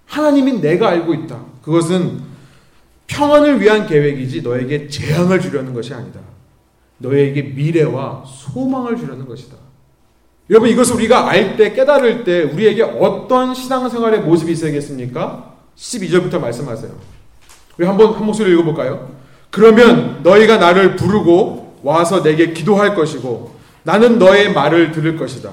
하나님이 0.06 0.60
내가 0.62 0.90
알고 0.90 1.14
있다. 1.14 1.40
그것은 1.64 2.22
평안을 3.08 3.60
위한 3.60 3.88
계획이지 3.88 4.42
너에게 4.44 4.88
재앙을 4.88 5.40
주려는 5.40 5.74
것이 5.74 5.94
아니다. 5.94 6.20
너에게 7.00 7.42
미래와 7.42 8.24
소망을 8.28 8.98
주려는 8.98 9.26
것이다. 9.26 9.56
여러분 10.50 10.70
이것을 10.70 10.96
우리가 10.96 11.30
알 11.30 11.56
때 11.58 11.74
깨달을 11.74 12.24
때 12.24 12.44
우리에게 12.44 12.84
어떤 12.84 13.54
신앙생활의 13.56 14.22
모습이 14.22 14.52
있어야겠습니까? 14.52 15.54
12절부터 15.76 16.40
말씀하세요. 16.40 17.19
우리 17.80 17.86
한번 17.86 18.14
한 18.14 18.26
목소리 18.26 18.52
읽어볼까요? 18.52 19.10
그러면 19.50 20.20
너희가 20.22 20.58
나를 20.58 20.98
부르고 20.98 21.80
와서 21.82 22.22
내게 22.22 22.52
기도할 22.52 22.94
것이고 22.94 23.56
나는 23.84 24.20
너의 24.20 24.52
말을 24.52 24.92
들을 24.92 25.16
것이다. 25.16 25.50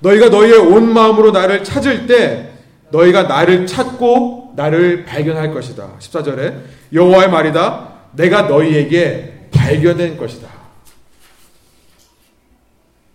너희가 0.00 0.28
너희의 0.28 0.58
온 0.58 0.92
마음으로 0.92 1.30
나를 1.30 1.64
찾을 1.64 2.06
때 2.06 2.52
너희가 2.90 3.22
나를 3.22 3.66
찾고 3.66 4.52
나를 4.56 5.06
발견할 5.06 5.54
것이다. 5.54 5.92
14절에 5.98 6.54
여호와의 6.92 7.30
말이다. 7.30 7.88
내가 8.12 8.42
너희에게 8.42 9.48
발견된 9.54 10.18
것이다. 10.18 10.48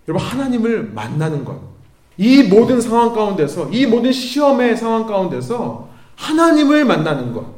여러분 0.08 0.28
하나님을 0.28 0.90
만나는 0.92 1.46
것. 1.46 1.60
이 2.18 2.42
모든 2.42 2.82
상황 2.82 3.14
가운데서 3.14 3.70
이 3.72 3.86
모든 3.86 4.12
시험의 4.12 4.76
상황 4.76 5.06
가운데서 5.06 5.90
하나님을 6.16 6.84
만나는 6.84 7.32
것. 7.32 7.57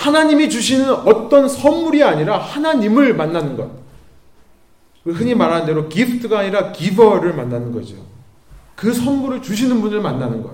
하나님이 0.00 0.48
주시는 0.48 0.90
어떤 0.90 1.46
선물이 1.46 2.02
아니라 2.02 2.38
하나님을 2.38 3.12
만나는 3.14 3.54
것. 3.54 3.70
흔히 5.04 5.34
말하는 5.34 5.66
대로 5.66 5.88
기프트가 5.88 6.38
아니라 6.38 6.72
기버를 6.72 7.34
만나는 7.34 7.70
거죠. 7.70 7.96
그 8.74 8.94
선물을 8.94 9.42
주시는 9.42 9.82
분을 9.82 10.00
만나는 10.00 10.42
것. 10.42 10.52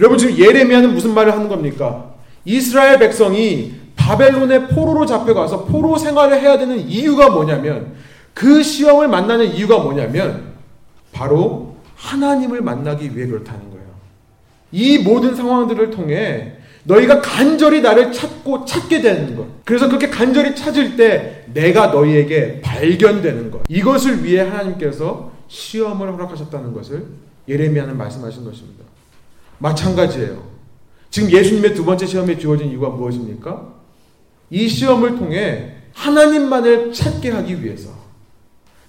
여러분 0.00 0.18
지금 0.18 0.36
예레미야는 0.36 0.94
무슨 0.94 1.14
말을 1.14 1.32
하는 1.32 1.48
겁니까? 1.48 2.12
이스라엘 2.44 2.98
백성이 2.98 3.74
바벨론의 3.94 4.68
포로로 4.68 5.06
잡혀가서 5.06 5.66
포로 5.66 5.96
생활을 5.96 6.40
해야 6.40 6.58
되는 6.58 6.76
이유가 6.76 7.30
뭐냐면 7.30 7.94
그 8.34 8.64
시험을 8.64 9.06
만나는 9.06 9.46
이유가 9.54 9.78
뭐냐면 9.78 10.54
바로 11.12 11.76
하나님을 11.94 12.62
만나기 12.62 13.16
위해 13.16 13.28
그렇다는 13.28 13.70
거예요. 13.70 13.86
이 14.72 14.98
모든 14.98 15.36
상황들을 15.36 15.90
통해 15.90 16.57
너희가 16.88 17.20
간절히 17.20 17.82
나를 17.82 18.12
찾고 18.12 18.64
찾게 18.64 19.02
되는 19.02 19.36
것. 19.36 19.46
그래서 19.64 19.88
그렇게 19.88 20.08
간절히 20.08 20.56
찾을 20.56 20.96
때 20.96 21.44
내가 21.52 21.88
너희에게 21.88 22.62
발견되는 22.62 23.50
것. 23.50 23.62
이것을 23.68 24.24
위해 24.24 24.40
하나님께서 24.40 25.30
시험을 25.48 26.12
허락하셨다는 26.14 26.72
것을 26.72 27.04
예레미야는 27.46 27.96
말씀하신 27.96 28.44
것입니다. 28.44 28.84
마찬가지예요. 29.58 30.42
지금 31.10 31.30
예수님의 31.30 31.74
두 31.74 31.84
번째 31.84 32.06
시험에 32.06 32.38
주어진 32.38 32.68
이유가 32.68 32.88
무엇입니까? 32.88 33.74
이 34.50 34.66
시험을 34.66 35.18
통해 35.18 35.74
하나님만을 35.92 36.92
찾게 36.92 37.30
하기 37.30 37.62
위해서 37.62 37.90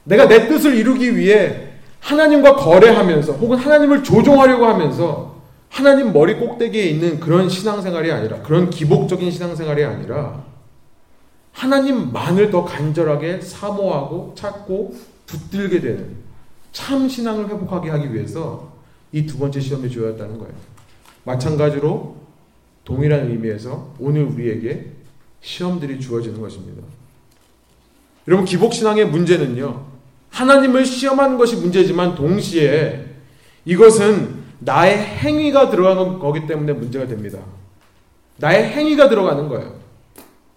내가 0.05 0.27
내 0.27 0.47
뜻을 0.47 0.75
이루기 0.75 1.17
위해 1.17 1.67
하나님과 1.99 2.55
거래하면서 2.55 3.33
혹은 3.33 3.57
하나님을 3.57 4.03
조종하려고 4.03 4.65
하면서 4.65 5.38
하나님 5.69 6.11
머리 6.11 6.35
꼭대기에 6.35 6.83
있는 6.85 7.19
그런 7.19 7.47
신앙생활이 7.47 8.11
아니라 8.11 8.41
그런 8.41 8.69
기복적인 8.69 9.31
신앙생활이 9.31 9.83
아니라 9.83 10.43
하나님만을 11.53 12.51
더 12.51 12.63
간절하게 12.65 13.41
사모하고 13.41 14.33
찾고 14.35 14.95
붙들게 15.25 15.79
되는 15.81 16.15
참 16.71 17.07
신앙을 17.07 17.49
회복하게 17.49 17.89
하기 17.89 18.13
위해서 18.13 18.69
이 19.11 19.25
두 19.25 19.37
번째 19.39 19.59
시험에 19.59 19.89
주어졌다는 19.89 20.37
거예요. 20.37 20.53
마찬가지로 21.23 22.15
동일한 22.85 23.29
의미에서 23.29 23.93
오늘 23.99 24.23
우리에게 24.23 24.91
시험들이 25.41 25.99
주어지는 25.99 26.39
것입니다. 26.41 26.83
여러분 28.27 28.45
기복신앙의 28.45 29.07
문제는요. 29.07 29.85
하나님을 30.29 30.85
시험하는 30.85 31.37
것이 31.37 31.55
문제지만 31.55 32.15
동시에 32.15 33.05
이것은 33.65 34.38
나의 34.59 34.97
행위가 34.97 35.69
들어가는 35.69 36.19
거기 36.19 36.45
때문에 36.45 36.73
문제가 36.73 37.07
됩니다. 37.07 37.39
나의 38.37 38.69
행위가 38.69 39.09
들어가는 39.09 39.47
거예요. 39.49 39.73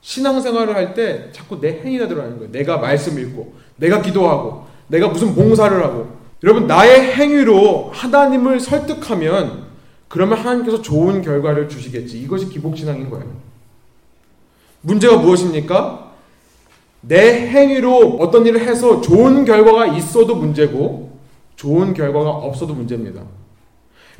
신앙생활을 0.01 0.75
할 0.75 0.95
때 0.95 1.31
자꾸 1.33 1.61
내 1.61 1.81
행위가 1.81 2.09
들어가는 2.09 2.37
거예요. 2.39 2.53
내가 2.53 2.79
말씀 2.79 3.19
읽고, 3.19 3.55
내가 3.77 4.03
기도하고, 4.03 4.67
내가 4.89 5.09
무슨 5.09 5.35
봉사를 5.35 5.83
하고. 5.83 6.17
여러분, 6.43 6.67
나의 6.67 7.13
행위로 7.15 7.91
하나님을 7.93 8.59
설득하면 8.59 9.67
그러면 10.09 10.39
하나님께서 10.39 10.83
좋은 10.83 11.23
결과를 11.23 11.69
주시겠지. 11.69 12.21
이것이 12.21 12.49
기복신앙인 12.49 13.09
거예요. 13.11 13.27
문제가 14.83 15.17
무엇입니까? 15.17 16.11
내 17.01 17.49
행위로 17.49 18.19
어떤 18.21 18.45
일을 18.47 18.61
해서 18.61 19.01
좋은 19.01 19.45
결과가 19.45 19.87
있어도 19.87 20.35
문제고 20.35 21.17
좋은 21.57 21.95
결과가 21.95 22.29
없어도 22.29 22.75
문제입니다. 22.75 23.23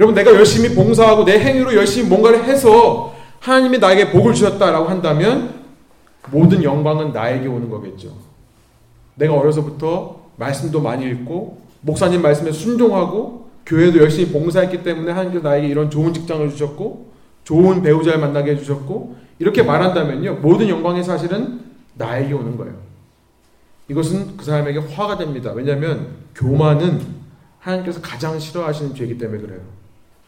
여러분 0.03 0.17
내가 0.17 0.35
열심히 0.35 0.75
봉사하고 0.75 1.25
내 1.25 1.39
행위로 1.39 1.77
열심히 1.77 2.09
뭔가를 2.09 2.43
해서 2.43 3.15
하나님이 3.39 3.79
나에게 3.79 4.11
복을 4.11 4.35
주셨다라고 4.35 4.89
한다면 4.89 5.63
모든 6.33 6.65
영광은 6.65 7.13
나에게 7.13 7.47
오는 7.47 7.71
거겠죠. 7.71 8.13
내가 9.15 9.35
어려서부터 9.35 10.23
말씀도 10.37 10.81
많이 10.81 11.09
읽고 11.09 11.63
목사님 11.83 12.21
말씀에 12.21 12.51
순종하고 12.51 13.51
교회도 13.65 14.01
열심히 14.01 14.33
봉사했기 14.33 14.83
때문에 14.83 15.13
하나님께서 15.13 15.49
나에게 15.49 15.69
이런 15.69 15.89
좋은 15.89 16.13
직장을 16.13 16.51
주셨고 16.51 17.13
좋은 17.45 17.83
배우자를 17.83 18.19
만나게 18.19 18.53
해주셨고 18.53 19.15
이렇게 19.39 19.63
말한다면요 19.63 20.39
모든 20.43 20.69
영광이 20.69 21.05
사실은 21.05 21.61
나에게 21.95 22.33
오는 22.35 22.57
거예요. 22.57 22.75
이것은 23.87 24.37
그 24.37 24.45
사람에게 24.45 24.81
화가 24.81 25.19
됩니다. 25.19 25.53
왜냐하면 25.53 26.09
교만은 26.35 27.01
하나님께서 27.61 28.01
가장 28.01 28.41
싫어하시는 28.41 28.97
죄이기 28.97 29.17
때문에 29.17 29.41
그래요. 29.41 29.82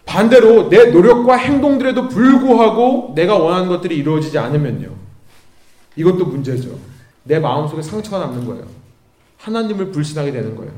반대로 0.07 0.69
내 0.69 0.87
노력과 0.87 1.37
행동들에도 1.37 2.09
불구하고 2.09 3.13
내가 3.15 3.37
원하는 3.39 3.69
것들이 3.69 3.97
이루어지지 3.97 4.39
않으면요. 4.39 4.91
이것도 5.97 6.27
문제죠. 6.27 6.79
내 7.25 7.39
마음속에 7.39 7.83
상처가 7.83 8.19
남는 8.19 8.47
거예요. 8.47 8.67
하나님을 9.39 9.91
불신하게 9.91 10.33
되는 10.33 10.55
거예요. 10.57 10.73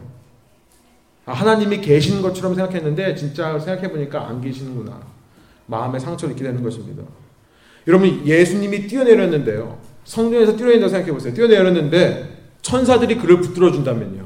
아, 1.24 1.32
하나님이 1.32 1.80
계신 1.80 2.22
것처럼 2.22 2.54
생각했는데 2.54 3.16
진짜 3.16 3.58
생각해보니까 3.58 4.28
안 4.28 4.40
계시는구나. 4.40 5.00
마음에 5.66 5.98
상처를 5.98 6.32
입게 6.34 6.44
되는 6.44 6.62
것입니다. 6.62 7.02
여러분 7.88 8.24
예수님이 8.26 8.86
뛰어내렸는데요. 8.86 9.78
성전에서 10.04 10.56
뛰어내린다고 10.56 10.90
생각해보세요. 10.90 11.34
뛰어내렸는데 11.34 12.36
천사들이 12.62 13.16
그를 13.16 13.40
붙들어 13.40 13.72
준다면요. 13.72 14.24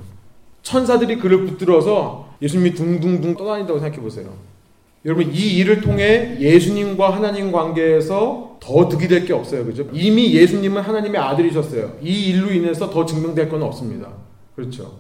천사들이 0.62 1.18
그를 1.18 1.46
붙들어서 1.46 2.34
예수님이 2.42 2.74
둥둥둥 2.74 3.36
떠다닌다고 3.36 3.78
생각해보세요. 3.78 4.49
여러분 5.04 5.32
이 5.32 5.56
일을 5.56 5.80
통해 5.80 6.36
예수님과 6.40 7.10
하나님 7.14 7.52
관계에서 7.52 8.58
더 8.60 8.88
득이 8.88 9.08
될 9.08 9.24
게 9.24 9.32
없어요. 9.32 9.64
그죠? 9.64 9.88
이미 9.92 10.34
예수님은 10.34 10.82
하나님의 10.82 11.20
아들이셨어요. 11.20 11.96
이 12.02 12.28
일로 12.28 12.52
인해서 12.52 12.90
더 12.90 13.06
증명될 13.06 13.48
건 13.48 13.62
없습니다. 13.62 14.08
그렇죠. 14.54 14.98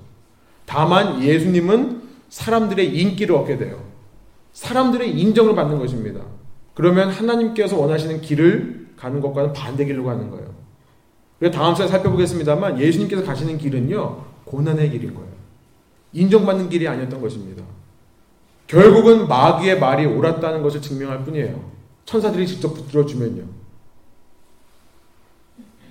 다만 0.64 1.22
예수님은 1.22 2.02
사람들의 2.30 2.96
인기를 2.96 3.34
얻게 3.34 3.58
돼요. 3.58 3.82
사람들의 4.52 5.18
인정을 5.18 5.54
받는 5.54 5.78
것입니다. 5.78 6.20
그러면 6.74 7.10
하나님께서 7.10 7.78
원하시는 7.78 8.20
길을 8.22 8.88
가는 8.96 9.20
것과는 9.20 9.52
반대 9.52 9.84
길로 9.84 10.04
가는 10.04 10.30
거예요. 10.30 10.54
그래서 11.38 11.56
다음 11.56 11.74
시간에 11.74 11.90
살펴보겠습니다만 11.90 12.80
예수님께서 12.80 13.22
가시는 13.24 13.58
길은요 13.58 14.24
고난의 14.44 14.90
길인 14.90 15.14
거예요. 15.14 15.30
인정받는 16.12 16.70
길이 16.70 16.88
아니었던 16.88 17.20
것입니다. 17.20 17.62
결국은 18.70 19.26
마귀의 19.26 19.80
말이 19.80 20.06
옳았다는 20.06 20.62
것을 20.62 20.80
증명할 20.80 21.24
뿐이에요. 21.24 21.60
천사들이 22.04 22.46
직접 22.46 22.72
붙들어주면요. 22.72 23.42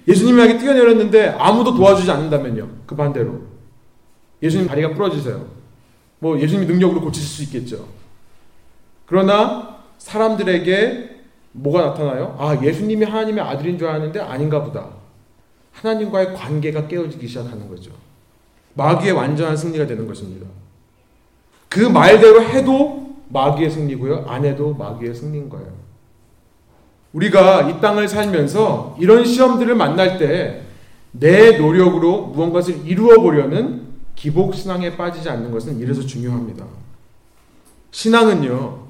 예수님에게 0.08 0.58
뛰어내렸는데 0.60 1.28
아무도 1.38 1.76
도와주지 1.76 2.10
않는다면요. 2.10 2.70
그 2.86 2.96
반대로. 2.96 3.42
예수님 4.42 4.68
다리가 4.68 4.94
부러지세요. 4.94 5.46
뭐 6.20 6.40
예수님 6.40 6.68
능력으로 6.68 7.02
고치실 7.02 7.28
수 7.28 7.44
있겠죠. 7.44 7.86
그러나 9.08 9.80
사람들에게 9.98 11.18
뭐가 11.52 11.82
나타나요? 11.88 12.38
아, 12.40 12.64
예수님이 12.64 13.04
하나님의 13.04 13.44
아들인 13.44 13.78
줄 13.78 13.90
알았는데 13.90 14.22
아닌가 14.22 14.64
보다. 14.64 14.88
하나님과의 15.74 16.34
관계가 16.34 16.88
깨어지기 16.88 17.28
시작하는 17.28 17.68
거죠. 17.68 17.92
마귀의 18.76 19.12
완전한 19.12 19.58
승리가 19.58 19.86
되는 19.86 20.08
것입니다. 20.08 20.48
그 21.70 21.80
말대로 21.80 22.42
해도 22.44 23.16
마귀의 23.30 23.70
승리고요. 23.70 24.26
안 24.28 24.44
해도 24.44 24.74
마귀의 24.74 25.14
승리인 25.14 25.50
거예요. 25.50 25.68
우리가 27.14 27.70
이 27.70 27.80
땅을 27.80 28.08
살면서 28.08 28.98
이런 29.00 29.24
시험들을 29.24 29.76
만날 29.76 30.18
때 30.18 30.70
내 31.12 31.58
노력으로 31.58 32.28
무언가를 32.28 32.86
이루어 32.86 33.20
보려는 33.20 33.88
기복 34.16 34.54
신앙에 34.54 34.96
빠지지 34.96 35.30
않는 35.30 35.52
것은 35.52 35.80
이래서 35.80 36.02
중요합니다. 36.02 36.66
신앙은요. 37.92 38.90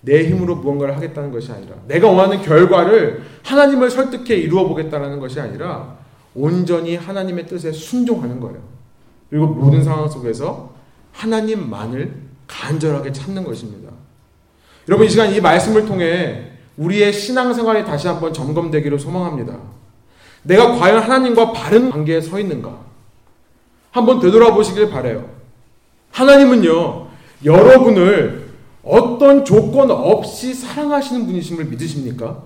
내 0.00 0.28
힘으로 0.28 0.56
무언가를 0.56 0.96
하겠다는 0.96 1.30
것이 1.30 1.52
아니라 1.52 1.76
내가 1.86 2.08
원하는 2.08 2.42
결과를 2.42 3.22
하나님을 3.44 3.88
설득해 3.88 4.36
이루어 4.36 4.66
보겠다는 4.66 5.20
것이 5.20 5.38
아니라 5.38 5.96
온전히 6.34 6.96
하나님의 6.96 7.46
뜻에 7.46 7.70
순종하는 7.70 8.40
거예요. 8.40 8.58
그리고 9.30 9.46
모든 9.46 9.84
상황 9.84 10.08
속에서 10.08 10.71
하나님만을 11.12 12.14
간절하게 12.46 13.12
찾는 13.12 13.44
것입니다. 13.44 13.90
여러분 14.88 15.06
이 15.06 15.10
시간 15.10 15.32
이 15.32 15.40
말씀을 15.40 15.86
통해 15.86 16.52
우리의 16.76 17.12
신앙생활이 17.12 17.84
다시 17.84 18.08
한번 18.08 18.32
점검되기를 18.32 18.98
소망합니다. 18.98 19.58
내가 20.42 20.72
과연 20.76 21.02
하나님과 21.02 21.52
바른 21.52 21.90
관계에 21.90 22.20
서 22.20 22.38
있는가? 22.38 22.76
한번 23.90 24.20
되돌아보시길 24.20 24.90
바래요. 24.90 25.28
하나님은요, 26.10 27.08
여러분을 27.44 28.50
어떤 28.82 29.44
조건 29.44 29.90
없이 29.90 30.52
사랑하시는 30.54 31.26
분이심을 31.26 31.66
믿으십니까? 31.66 32.42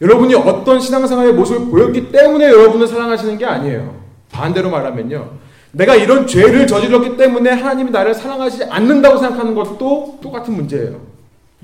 여러분이 0.00 0.34
어떤 0.34 0.80
신앙생활의 0.80 1.32
모습을 1.32 1.70
보였기 1.70 2.12
때문에 2.12 2.46
여러분을 2.46 2.86
사랑하시는 2.86 3.38
게 3.38 3.44
아니에요. 3.44 4.00
반대로 4.30 4.70
말하면요. 4.70 5.41
내가 5.72 5.94
이런 5.94 6.26
죄를 6.26 6.66
저질렀기 6.66 7.16
때문에 7.16 7.50
하나님이 7.50 7.90
나를 7.90 8.14
사랑하지 8.14 8.64
않는다고 8.64 9.18
생각하는 9.18 9.54
것도 9.54 10.18
똑같은 10.22 10.54
문제예요. 10.54 11.00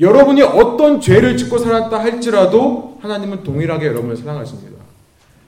여러분이 0.01 0.43
어떤 0.43 1.01
죄를 1.01 1.37
짓고 1.37 1.59
살았다 1.59 1.99
할지라도 1.99 2.99
하나님은 3.03 3.43
동일하게 3.43 3.87
여러분을 3.87 4.17
사랑하십니다. 4.17 4.79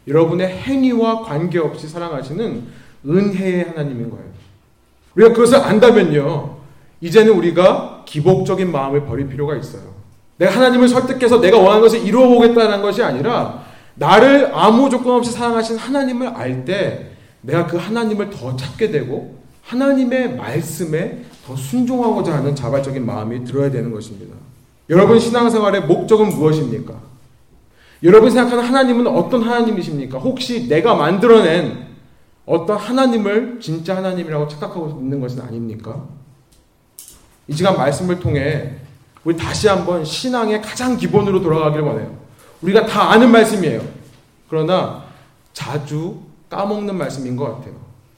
여러분의 0.09 0.49
행위와 0.49 1.23
관계없이 1.23 1.89
사랑하시는 1.89 2.63
은혜의 3.07 3.65
하나님인 3.69 4.11
거예요. 4.11 4.25
우리가 5.15 5.33
그것을 5.33 5.59
안다면요. 5.59 6.57
이제는 7.01 7.33
우리가 7.33 8.03
기복적인 8.05 8.71
마음을 8.71 9.07
버릴 9.07 9.29
필요가 9.29 9.57
있어요. 9.57 9.83
내가 10.37 10.55
하나님을 10.55 10.89
설득해서 10.89 11.41
내가 11.41 11.59
원하는 11.59 11.81
것을 11.81 12.05
이루어 12.05 12.29
보겠다는 12.29 12.83
것이 12.83 13.03
아니라 13.03 13.65
나를 13.95 14.51
아무 14.53 14.91
조건 14.91 15.17
없이 15.17 15.31
사랑하신 15.31 15.77
하나님을 15.77 16.29
알때 16.29 17.10
내가 17.43 17.67
그 17.67 17.77
하나님을 17.77 18.31
더 18.31 18.57
찾게 18.57 18.91
되고 18.91 19.39
하나님의 19.63 20.37
말씀에 20.37 21.25
더 21.47 21.57
순종하고자 21.57 22.35
하는 22.37 22.55
자발적인 22.55 23.05
마음이 23.05 23.45
들어야 23.45 23.71
되는 23.71 23.93
것입니다. 23.93 24.35
여러분 24.89 25.19
신앙생활의 25.19 25.83
목적은 25.83 26.31
무엇입니까? 26.31 26.95
여러분 28.03 28.31
생각하는 28.31 28.65
하나님은 28.65 29.07
어떤 29.07 29.43
하나님이십니까? 29.43 30.19
혹시 30.19 30.69
내가 30.69 30.95
만들어낸 30.95 31.91
어떤 32.47 32.77
하나님을 32.77 33.61
진짜 33.61 33.97
하나님이라고 33.97 34.49
착각하고 34.49 34.99
있는 35.01 35.21
것은 35.21 35.43
아닙니까? 35.43 36.05
이 37.47 37.53
시간 37.53 37.77
말씀을 37.77 38.19
통해 38.19 38.77
우리 39.23 39.37
다시 39.37 39.69
한번 39.69 40.05
신앙의 40.05 40.63
가장 40.63 40.97
기본으로 40.97 41.43
돌아가기를 41.43 41.85
원해요. 41.85 42.17
우리가 42.63 42.87
다 42.87 43.11
아는 43.11 43.31
말씀이에요. 43.31 43.83
그러나 44.49 45.05
자주 45.53 46.19
까먹는 46.51 46.99
말씀인 46.99 47.37
것 47.37 47.45
같아요. 47.45 47.75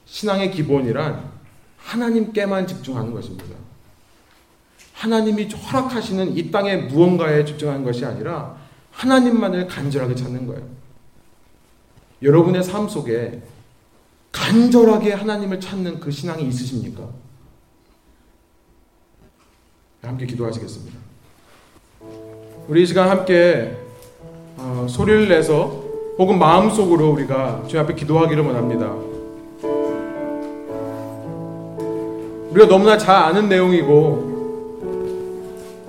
신앙의 0.07 0.51
기본이란 0.51 1.31
하나님께만 1.77 2.67
집중하는 2.67 3.13
것입니다. 3.13 3.45
하나님이 4.95 5.49
허락하시는 5.49 6.37
이 6.37 6.51
땅의 6.51 6.85
무언가에 6.85 7.45
집중하는 7.45 7.85
것이 7.85 8.05
아니라 8.05 8.57
하나님만을 8.91 9.67
간절하게 9.67 10.15
찾는 10.15 10.47
거예요. 10.47 10.67
여러분의 12.23 12.63
삶 12.63 12.89
속에 12.89 13.43
간절하게 14.31 15.13
하나님을 15.13 15.61
찾는 15.61 16.01
그 16.01 16.11
신앙이 16.11 16.47
있으십니까? 16.49 17.09
함께 20.03 20.27
기도하시겠습니다. 20.27 20.99
우리 22.69 22.83
이 22.83 22.87
시간 22.87 23.09
함께 23.09 23.77
어, 24.57 24.87
소리를 24.89 25.29
내서 25.29 25.82
혹은 26.19 26.39
마음속으로 26.39 27.11
우리가 27.11 27.63
주님 27.67 27.85
앞에 27.85 27.95
기도하기를 27.95 28.45
원합니다. 28.45 28.93
우리가 32.51 32.69
너무나 32.69 32.99
잘 32.99 33.17
아는 33.17 33.49
내용이고 33.49 34.33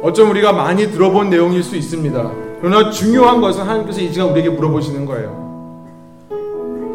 어쩜 0.02 0.30
우리가 0.32 0.54
많이 0.54 0.90
들어본 0.92 1.30
내용일 1.30 1.62
수 1.64 1.76
있습니다. 1.76 2.32
그러나 2.62 2.90
중요한 2.90 3.42
것은 3.42 3.62
하나님께서 3.64 4.00
이 4.02 4.12
시간 4.12 4.30
우리에게 4.30 4.50
물어보시는 4.50 5.06
거예요. 5.06 5.44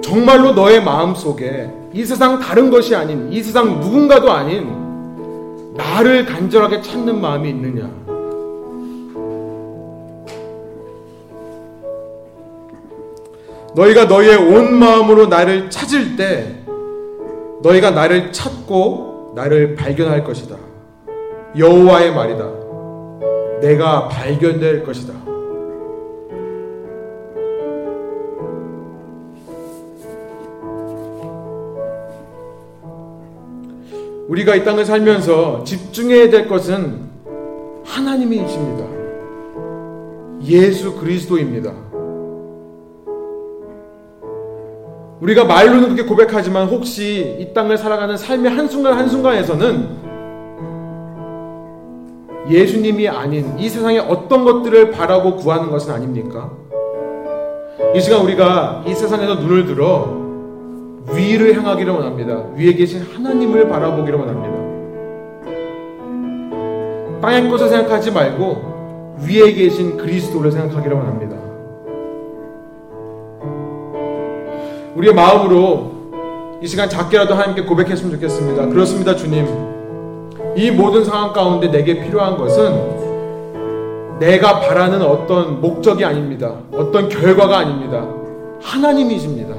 정말로 0.02 0.52
너의 0.52 0.82
마음 0.82 1.14
속에 1.14 1.70
이 1.92 2.04
세상 2.04 2.40
다른 2.40 2.70
것이 2.70 2.94
아닌 2.94 3.30
이 3.30 3.42
세상 3.42 3.78
누군가도 3.80 4.32
아닌 4.32 5.74
나를 5.76 6.24
간절하게 6.24 6.80
찾는 6.80 7.20
마음이 7.20 7.50
있느냐? 7.50 7.90
너희가 13.78 14.06
너희의 14.06 14.36
온 14.36 14.74
마음으로 14.74 15.26
나를 15.26 15.70
찾을 15.70 16.16
때 16.16 16.56
너희가 17.62 17.92
나를 17.92 18.32
찾고 18.32 19.34
나를 19.36 19.76
발견할 19.76 20.24
것이다. 20.24 20.56
여호와의 21.56 22.12
말이다. 22.12 22.50
내가 23.60 24.08
발견될 24.08 24.82
것이다. 24.82 25.14
우리가 34.26 34.56
이 34.56 34.64
땅을 34.64 34.84
살면서 34.84 35.62
집중해야 35.62 36.30
될 36.30 36.48
것은 36.48 37.08
하나님이십니다. 37.84 38.88
예수 40.42 40.96
그리스도입니다. 40.96 41.87
우리가 45.20 45.44
말로는 45.44 45.94
그렇게 45.94 46.04
고백하지만 46.04 46.68
혹시 46.68 47.36
이 47.40 47.52
땅을 47.52 47.76
살아가는 47.76 48.16
삶의 48.16 48.52
한순간 48.52 48.94
한순간에서는 48.94 50.08
예수님이 52.48 53.08
아닌 53.08 53.58
이 53.58 53.68
세상의 53.68 54.00
어떤 54.00 54.44
것들을 54.44 54.92
바라고 54.92 55.36
구하는 55.36 55.70
것은 55.70 55.92
아닙니까? 55.92 56.50
이 57.94 58.00
시간 58.00 58.22
우리가 58.22 58.84
이 58.86 58.94
세상에서 58.94 59.34
눈을 59.36 59.66
들어 59.66 60.16
위를 61.14 61.56
향하기를 61.56 61.92
원합니다. 61.92 62.44
위에 62.56 62.72
계신 62.74 63.02
하나님을 63.02 63.68
바라보기를 63.68 64.18
원합니다. 64.18 64.58
땅의 67.20 67.50
것을 67.50 67.68
생각하지 67.68 68.12
말고 68.12 69.16
위에 69.26 69.52
계신 69.52 69.96
그리스도를 69.96 70.52
생각하기를 70.52 70.96
원합니다. 70.96 71.47
우리의 74.98 75.14
마음으로 75.14 75.92
이 76.60 76.66
시간 76.66 76.88
작게라도 76.88 77.34
하나님께 77.34 77.62
고백했으면 77.62 78.12
좋겠습니다. 78.14 78.66
그렇습니다, 78.66 79.14
주님. 79.14 79.46
이 80.56 80.72
모든 80.72 81.04
상황 81.04 81.32
가운데 81.32 81.68
내게 81.68 82.02
필요한 82.02 82.36
것은 82.36 84.18
내가 84.18 84.58
바라는 84.58 85.00
어떤 85.02 85.60
목적이 85.60 86.04
아닙니다. 86.04 86.54
어떤 86.72 87.08
결과가 87.08 87.58
아닙니다. 87.58 88.04
하나님이십니다. 88.60 89.54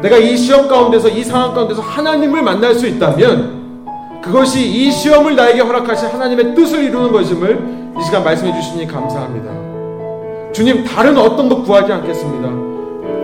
내가 0.00 0.16
이 0.16 0.36
시험 0.36 0.68
가운데서 0.68 1.08
이 1.08 1.24
상황 1.24 1.52
가운데서 1.52 1.82
하나님을 1.82 2.42
만날 2.42 2.72
수 2.74 2.86
있다면 2.86 3.86
그것이 4.22 4.64
이 4.64 4.92
시험을 4.92 5.34
나에게 5.34 5.60
허락하신 5.60 6.08
하나님의 6.10 6.54
뜻을 6.54 6.84
이루는 6.84 7.10
것임을 7.10 7.94
이 7.98 8.04
시간 8.04 8.22
말씀해 8.22 8.52
주시니 8.52 8.86
감사합니다. 8.86 10.52
주님 10.52 10.84
다른 10.84 11.18
어떤 11.18 11.48
것 11.48 11.64
구하지 11.64 11.92
않겠습니다. 11.92 12.75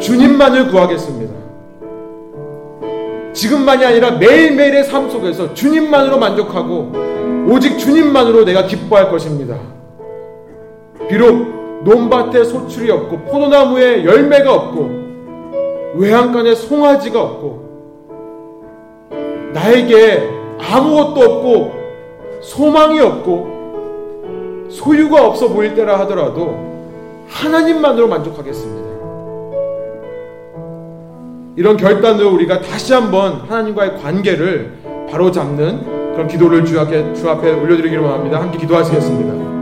주님만을 0.02 0.68
구하겠습니다. 0.68 1.32
지금만이 3.32 3.84
아니라 3.84 4.10
매일매일의 4.12 4.84
삶 4.84 5.08
속에서 5.08 5.54
주님만으로 5.54 6.18
만족하고 6.18 6.92
오직 7.48 7.78
주님만으로 7.78 8.44
내가 8.44 8.66
기뻐할 8.66 9.10
것입니다. 9.10 9.56
비록 11.08 11.82
논밭에 11.84 12.44
소출이 12.44 12.90
없고 12.90 13.18
포도나무에 13.20 14.04
열매가 14.04 14.52
없고 14.52 15.02
외양간에 15.94 16.54
송아지가 16.54 17.20
없고 17.20 17.62
나에게 19.52 20.28
아무것도 20.58 21.20
없고 21.20 21.72
소망이 22.40 23.00
없고 23.00 24.68
소유가 24.68 25.26
없어 25.26 25.48
보일 25.48 25.74
때라 25.74 25.98
하더라도 26.00 26.56
하나님만으로 27.28 28.08
만족하겠습니다. 28.08 28.81
이런 31.54 31.76
결단으로 31.76 32.32
우리가 32.32 32.60
다시 32.60 32.94
한번 32.94 33.42
하나님과의 33.42 33.98
관계를 33.98 34.72
바로 35.10 35.30
잡는 35.30 35.84
그런 36.12 36.26
기도를 36.26 36.64
주 36.64 36.80
앞에, 36.80 37.12
주 37.12 37.28
앞에 37.28 37.52
올려드리기를 37.52 38.02
원합니다. 38.02 38.40
함께 38.40 38.58
기도하시겠습니다. 38.58 39.52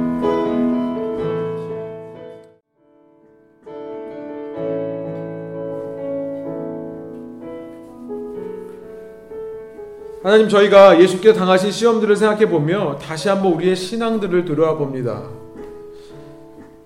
하나님 10.22 10.48
저희가 10.48 11.00
예수께서 11.00 11.38
당하신 11.38 11.72
시험들을 11.72 12.14
생각해 12.14 12.48
보며 12.48 12.98
다시 13.02 13.28
한번 13.28 13.54
우리의 13.54 13.74
신앙들을 13.74 14.44
돌아봅니다. 14.44 15.22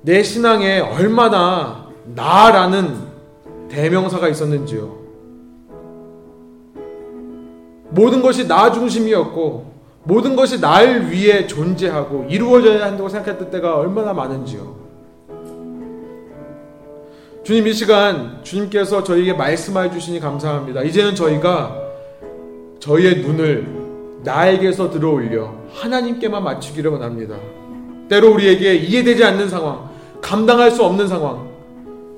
내 0.03 0.23
신앙에 0.23 0.81
얼마나 0.81 1.89
나라는 2.05 3.14
대명사가 3.75 4.29
있었는지요. 4.29 5.05
모든 7.91 8.23
것이 8.23 8.47
나 8.47 8.71
중심이었고 8.71 9.75
모든 10.05 10.37
것이 10.37 10.61
날 10.61 11.11
위해 11.11 11.47
존재하고 11.47 12.27
이루어져야 12.29 12.87
한다고 12.87 13.09
생각했던 13.09 13.51
때가 13.51 13.77
얼마나 13.77 14.13
많은지요. 14.13 14.85
주님 17.43 17.67
이 17.67 17.73
시간 17.73 18.41
주님께서 18.43 19.05
저희에게 19.05 19.35
말씀해 19.35 19.91
주시니 19.91 20.21
감사합니다. 20.21 20.83
이제는 20.83 21.15
저희가 21.15 21.77
저희의 22.81 23.19
눈을 23.19 23.67
나에게서 24.23 24.91
들어올려 24.91 25.53
하나님께만 25.75 26.43
맞추기를 26.43 26.91
원합니다. 26.93 27.37
때로 28.09 28.33
우리에게 28.33 28.75
이해되지 28.77 29.25
않는 29.25 29.49
상황, 29.49 29.91
감당할 30.21 30.71
수 30.71 30.85
없는 30.85 31.07
상황, 31.09 31.54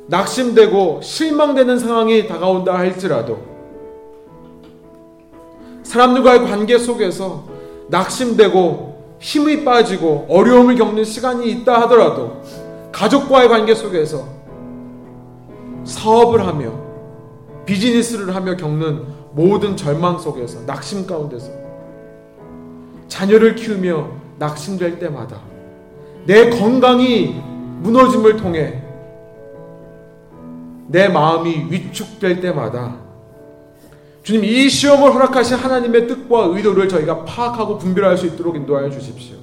낙심되고 0.09 1.01
실망되는 1.03 1.79
상황이 1.79 2.27
다가온다 2.27 2.79
할지라도 2.79 3.39
사람들과의 5.83 6.45
관계 6.45 6.79
속에서 6.79 7.45
낙심되고 7.89 9.17
힘이 9.19 9.65
빠지고 9.65 10.27
어려움을 10.29 10.77
겪는 10.77 11.05
시간이 11.05 11.51
있다 11.51 11.83
하더라도 11.83 12.43
가족과의 12.93 13.49
관계 13.49 13.75
속에서 13.75 14.27
사업을 15.85 16.47
하며 16.47 16.73
비즈니스를 17.65 18.35
하며 18.35 18.57
겪는 18.57 19.05
모든 19.33 19.77
절망 19.77 20.19
속에서 20.19 20.61
낙심 20.67 21.07
가운데서 21.07 21.51
자녀를 23.09 23.55
키우며 23.55 24.09
낙심될 24.39 24.99
때마다 24.99 25.41
내 26.27 26.51
건강이 26.51 27.41
무너짐을 27.81 28.37
통해 28.37 28.86
내 30.89 31.09
마음이 31.09 31.67
위축될 31.71 32.41
때마다 32.41 32.97
주님 34.23 34.45
이 34.45 34.69
시험을 34.69 35.15
허락하신 35.15 35.57
하나님의 35.57 36.07
뜻과 36.09 36.47
의도를 36.53 36.89
저희가 36.89 37.25
파악하고 37.25 37.79
분별할 37.79 38.17
수 38.19 38.27
있도록 38.27 38.57
인도하여 38.57 38.91
주십시오. 38.91 39.37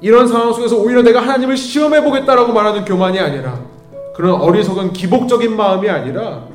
이런 0.00 0.26
상황 0.26 0.52
속에서 0.52 0.76
오히려 0.76 1.02
내가 1.02 1.20
하나님을 1.22 1.56
시험해 1.56 2.02
보겠다라고 2.02 2.52
말하는 2.52 2.84
교만이 2.84 3.20
아니라 3.20 3.60
그런 4.16 4.40
어리석은 4.40 4.92
기복적인 4.92 5.54
마음이 5.56 5.88
아니라 5.88 6.48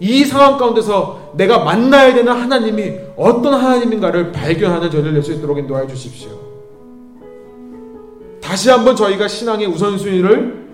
이 0.00 0.24
상황 0.24 0.58
가운데서 0.58 1.32
내가 1.36 1.60
만나야 1.60 2.12
되는 2.14 2.32
하나님이 2.32 2.92
어떤 3.16 3.54
하나님인가를 3.54 4.32
발견하는 4.32 4.90
저를 4.90 5.12
낼 5.12 5.22
수 5.22 5.32
있도록 5.32 5.58
인도하여 5.58 5.86
주십시오. 5.86 6.30
다시 8.42 8.68
한번 8.70 8.96
저희가 8.96 9.28
신앙의 9.28 9.66
우선순위를 9.68 10.65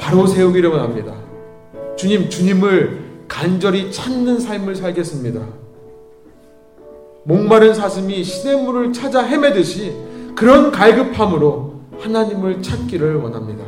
바로 0.00 0.26
세우기를 0.26 0.70
원합니다. 0.70 1.12
주님, 1.96 2.30
주님을 2.30 2.98
간절히 3.28 3.92
찾는 3.92 4.40
삶을 4.40 4.74
살겠습니다. 4.74 5.40
목마른 7.24 7.74
사슴이 7.74 8.24
시냇물을 8.24 8.92
찾아 8.92 9.22
헤매듯이 9.22 9.94
그런 10.34 10.72
갈급함으로 10.72 11.80
하나님을 11.98 12.62
찾기를 12.62 13.16
원합니다. 13.16 13.62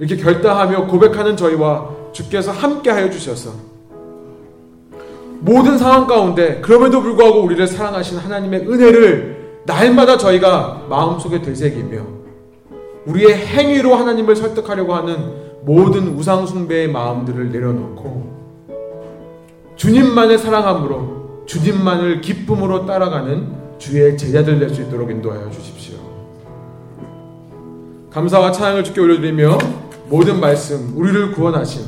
이렇게 0.00 0.20
결단하며 0.22 0.88
고백하는 0.88 1.36
저희와 1.36 1.90
주께서 2.12 2.50
함께 2.50 2.90
하여 2.90 3.08
주셔서 3.08 3.52
모든 5.40 5.78
상황 5.78 6.06
가운데 6.06 6.60
그럼에도 6.60 7.00
불구하고 7.00 7.42
우리를 7.42 7.64
사랑하신 7.66 8.18
하나님의 8.18 8.68
은혜를 8.68 9.62
날마다 9.66 10.18
저희가 10.18 10.86
마음속에 10.88 11.40
되새기며 11.40 12.17
우리의 13.08 13.34
행위로 13.34 13.94
하나님을 13.94 14.36
설득하려고 14.36 14.94
하는 14.94 15.48
모든 15.64 16.08
우상숭배의 16.16 16.88
마음들을 16.88 17.50
내려놓고 17.50 18.38
주님만의 19.76 20.38
사랑함으로 20.38 21.44
주님만을 21.46 22.20
기쁨으로 22.20 22.84
따라가는 22.86 23.56
주의 23.78 24.16
제자들 24.18 24.58
될 24.58 24.70
수 24.70 24.82
있도록 24.82 25.10
인도하여 25.10 25.50
주십시오. 25.50 25.96
감사와 28.10 28.52
찬양을 28.52 28.84
주께 28.84 29.00
올려드리며 29.00 29.58
모든 30.08 30.40
말씀 30.40 30.92
우리를 30.96 31.32
구원하신 31.32 31.82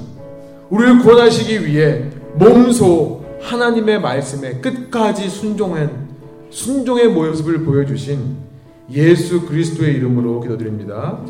우리를 0.71 1.01
구원하시기 1.01 1.67
위해 1.67 2.05
몸소 2.35 3.25
하나님의 3.43 4.01
말씀에 4.01 4.61
끝까지 4.61 5.29
순종한 5.29 6.09
순종의 6.51 7.09
모습을 7.09 7.65
보여주신 7.65 8.50
예수 8.93 9.47
그리스도의 9.47 9.95
이름으로 9.95 10.41
기도드립니다. 10.41 11.25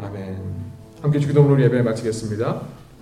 아멘. 0.00 0.38
함께 1.02 1.18
주기도문으로 1.18 1.62
예배 1.62 1.82
마치겠습니다. 1.82 2.62